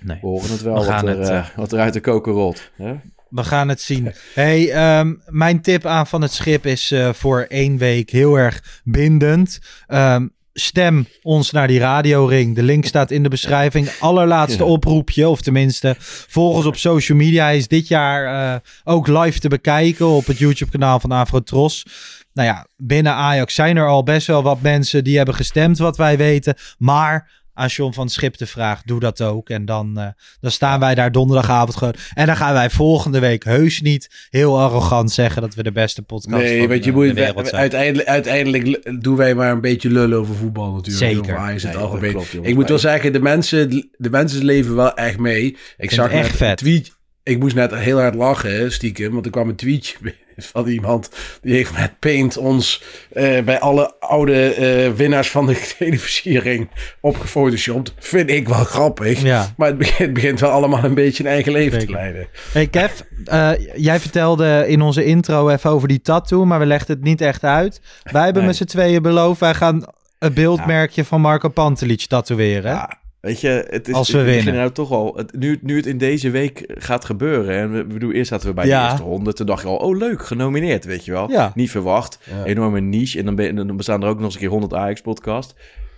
[0.00, 0.18] Nee.
[0.20, 2.32] We horen het wel We wat er, het, eh, eh, wat er uit de koker
[2.32, 2.70] rolt.
[2.74, 2.94] Hè?
[3.28, 4.12] We gaan het zien.
[4.34, 8.80] Hey, ehm, mijn tip aan van het schip is eh, voor één week heel erg
[8.84, 9.58] bindend.
[9.86, 10.26] Ehm,
[10.58, 12.54] stem ons naar die radioring.
[12.54, 13.90] De link staat in de beschrijving.
[14.00, 15.94] Allerlaatste oproepje, of tenminste,
[16.28, 17.44] volg ons op social media.
[17.44, 21.86] Hij is dit jaar eh, ook live te bekijken op het YouTube-kanaal van Afrotros.
[22.32, 25.96] Nou ja, binnen Ajax zijn er al best wel wat mensen die hebben gestemd, wat
[25.96, 26.54] wij weten.
[26.78, 29.48] Maar als John van het Schip te vraagt, doe dat ook.
[29.50, 30.06] En dan, eh,
[30.40, 31.94] dan staan wij daar donderdagavond gewoon.
[32.14, 36.02] En dan gaan wij volgende week heus niet heel arrogant zeggen dat we de beste
[36.02, 37.60] podcast Nee, van want je moet, de wereld zijn.
[37.60, 41.14] uiteindelijk, uiteindelijk doen wij maar een beetje lullen over voetbal natuurlijk.
[41.14, 41.36] Zeker.
[41.38, 42.10] Over Nee, algemeen.
[42.12, 42.48] klopt, jongens.
[42.50, 45.56] ik moet wel zeggen, de mensen, de mensen leven wel echt mee.
[45.76, 46.48] Ik zag echt net vet.
[46.50, 46.95] een tweet.
[47.26, 49.12] Ik moest net heel hard lachen, stiekem.
[49.12, 49.96] Want er kwam een tweetje
[50.36, 51.10] van iemand.
[51.42, 56.68] Die heeft met Paint ons eh, bij alle oude eh, winnaars van de televisiering
[57.00, 57.94] opgefotoshopt.
[57.98, 59.22] Vind ik wel grappig.
[59.22, 59.52] Ja.
[59.56, 61.86] Maar het begint, het begint wel allemaal een beetje een eigen leven Zeker.
[61.86, 62.26] te leiden.
[62.52, 62.92] Hey Kev,
[63.24, 67.20] eh, jij vertelde in onze intro even over die tattoo, maar we legden het niet
[67.20, 67.80] echt uit.
[68.02, 68.50] Wij hebben Nee.
[68.50, 69.84] met z'n tweeën beloofd, wij gaan
[70.18, 72.70] het beeldmerkje van Marco Pantelic tatoeëren.
[72.72, 74.54] Ja, weet je, het is, Als we winnen.
[74.54, 77.56] Nou toch al, het, nu, nu het in deze week gaat gebeuren.
[77.56, 78.84] En we, we bedoel, eerst zaten we bij Ja.
[78.84, 79.32] de eerste ronde.
[79.32, 81.30] Toen dacht je al, oh leuk, genomineerd, weet je wel.
[81.30, 81.52] Ja.
[81.54, 82.18] Niet verwacht.
[82.30, 82.44] Ja.
[82.44, 83.18] Enorme niche.
[83.18, 85.54] En dan, ben, dan bestaan er ook nog eens een keer 100 Ajax podcast.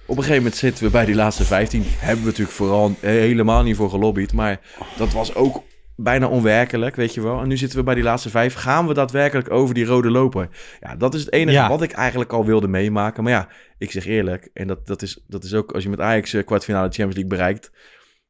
[0.07, 1.83] Op een gegeven moment zitten we bij die laatste 15.
[1.87, 4.33] Hebben we natuurlijk vooral eh, helemaal niet voor gelobbyd.
[4.33, 4.61] Maar
[4.97, 5.63] dat was ook
[6.01, 7.41] bijna onwerkelijk, weet je wel.
[7.41, 8.55] En nu zitten we bij die laatste vijf.
[8.55, 10.49] Gaan we daadwerkelijk over die rode loper?
[10.81, 11.69] Ja, dat is het enige Ja.
[11.69, 13.23] wat ik eigenlijk al wilde meemaken.
[13.23, 14.51] Maar ja, ik zeg eerlijk.
[14.53, 17.37] En dat, dat, is, dat is ook als je met Ajax eh, kwartfinale Champions League
[17.37, 17.71] bereikt.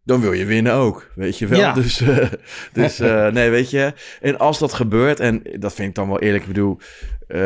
[0.09, 1.59] Dan wil je winnen ook, weet je wel.
[1.59, 1.73] Ja.
[1.73, 2.27] Dus, eh,
[2.73, 3.93] dus eh, nee, weet je.
[4.21, 6.79] En als dat gebeurt, en dat vind ik dan wel eerlijk, ik bedoel...
[7.27, 7.39] eh,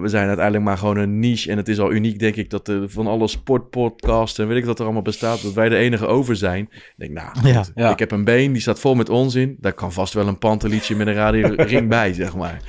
[0.00, 1.50] we zijn uiteindelijk maar gewoon een niche.
[1.50, 4.38] En het is al uniek, denk ik, dat er van alle sportpodcasts...
[4.38, 6.68] en weet ik wat er allemaal bestaat, dat wij de enige over zijn.
[6.70, 7.64] Ik denk, nou, goed, Ja.
[7.74, 7.90] Ja.
[7.90, 9.56] ik heb een been, die staat vol met onzin.
[9.60, 12.60] Daar kan vast wel een pantelietje met een radioring bij, zeg maar.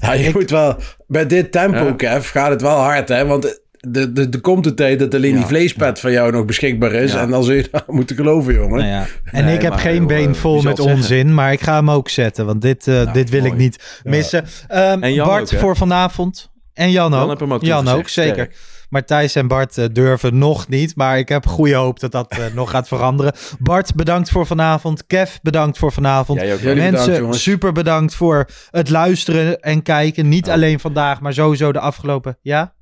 [0.00, 0.76] Ja, je moet wel...
[1.06, 1.92] Bij dit tempo, Ja.
[1.92, 3.26] Kev, gaat het wel hard, hè?
[3.26, 5.46] Want de, de, er komt de tijd dat alleen die Ja.
[5.46, 7.12] vleespet van jou nog beschikbaar is.
[7.12, 7.20] Ja.
[7.20, 8.78] En dan zul je dat moeten geloven, jongen.
[8.78, 9.06] Nou ja.
[9.24, 10.94] En Nee, ik heb maar geen joh, been eh, vol met zeggen?
[10.94, 14.44] onzin, maar ik ga hem ook zetten, want dit, eh, dit wil ik niet missen.
[14.68, 16.50] Ehm, En Jan Bart ook, voor vanavond.
[16.72, 17.20] En Jan ook.
[17.20, 18.32] Jan heb hem ook Jan ook, zeker.
[18.34, 18.56] sterk.
[18.88, 20.96] Maar Thijs en Bart eh, durven nog niet.
[20.96, 23.32] Maar ik heb goede hoop dat dat nog gaat veranderen.
[23.58, 25.06] Bart, bedankt voor vanavond.
[25.06, 26.42] Kev, bedankt voor vanavond.
[26.42, 26.60] Ook.
[26.60, 30.28] Bedankt, Mensen, super bedankt voor het luisteren en kijken.
[30.28, 32.38] Niet alleen vandaag, maar sowieso de afgelopen...
[32.42, 32.72] Ja?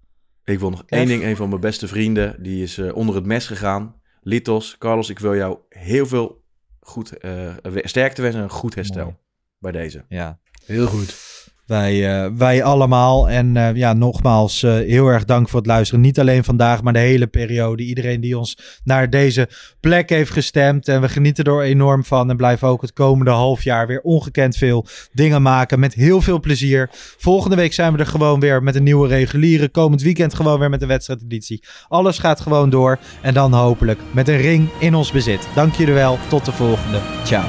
[0.44, 1.22] Ik wil nog één ding.
[1.22, 4.00] Een van mijn beste vrienden, die is eh, onder het mes gegaan.
[4.22, 6.44] Litos, Carlos, ik wil jou heel veel
[6.80, 9.16] goed, eh, we- sterkte wensen en een goed herstel Mooi.
[9.58, 10.04] bij deze.
[10.08, 10.40] Ja.
[10.64, 11.31] Heel goed.
[11.66, 13.28] Wij, eh, wij allemaal.
[13.28, 16.00] En eh, ja, nogmaals, eh, heel erg dank voor het luisteren.
[16.02, 17.82] Niet alleen vandaag, maar de hele periode.
[17.82, 19.48] Iedereen die ons naar deze
[19.80, 20.88] plek heeft gestemd.
[20.88, 22.30] En we genieten er enorm van.
[22.30, 25.80] En blijven ook het komende half jaar weer ongekend veel dingen maken.
[25.80, 26.90] Met heel veel plezier.
[27.18, 29.68] Volgende week zijn we er gewoon weer met een nieuwe reguliere.
[29.68, 31.62] Komend weekend gewoon weer met een wedstrijdeditie.
[31.88, 32.98] Alles gaat gewoon door.
[33.20, 35.48] En dan hopelijk met een ring in ons bezit.
[35.54, 36.18] Dank jullie wel.
[36.28, 36.98] Tot de volgende.
[37.24, 37.44] Ciao.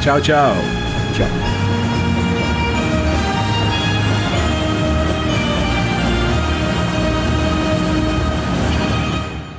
[0.00, 0.54] Ciao, ciao.
[1.12, 1.65] Ciao.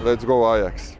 [0.08, 0.96] Let's go Ajax.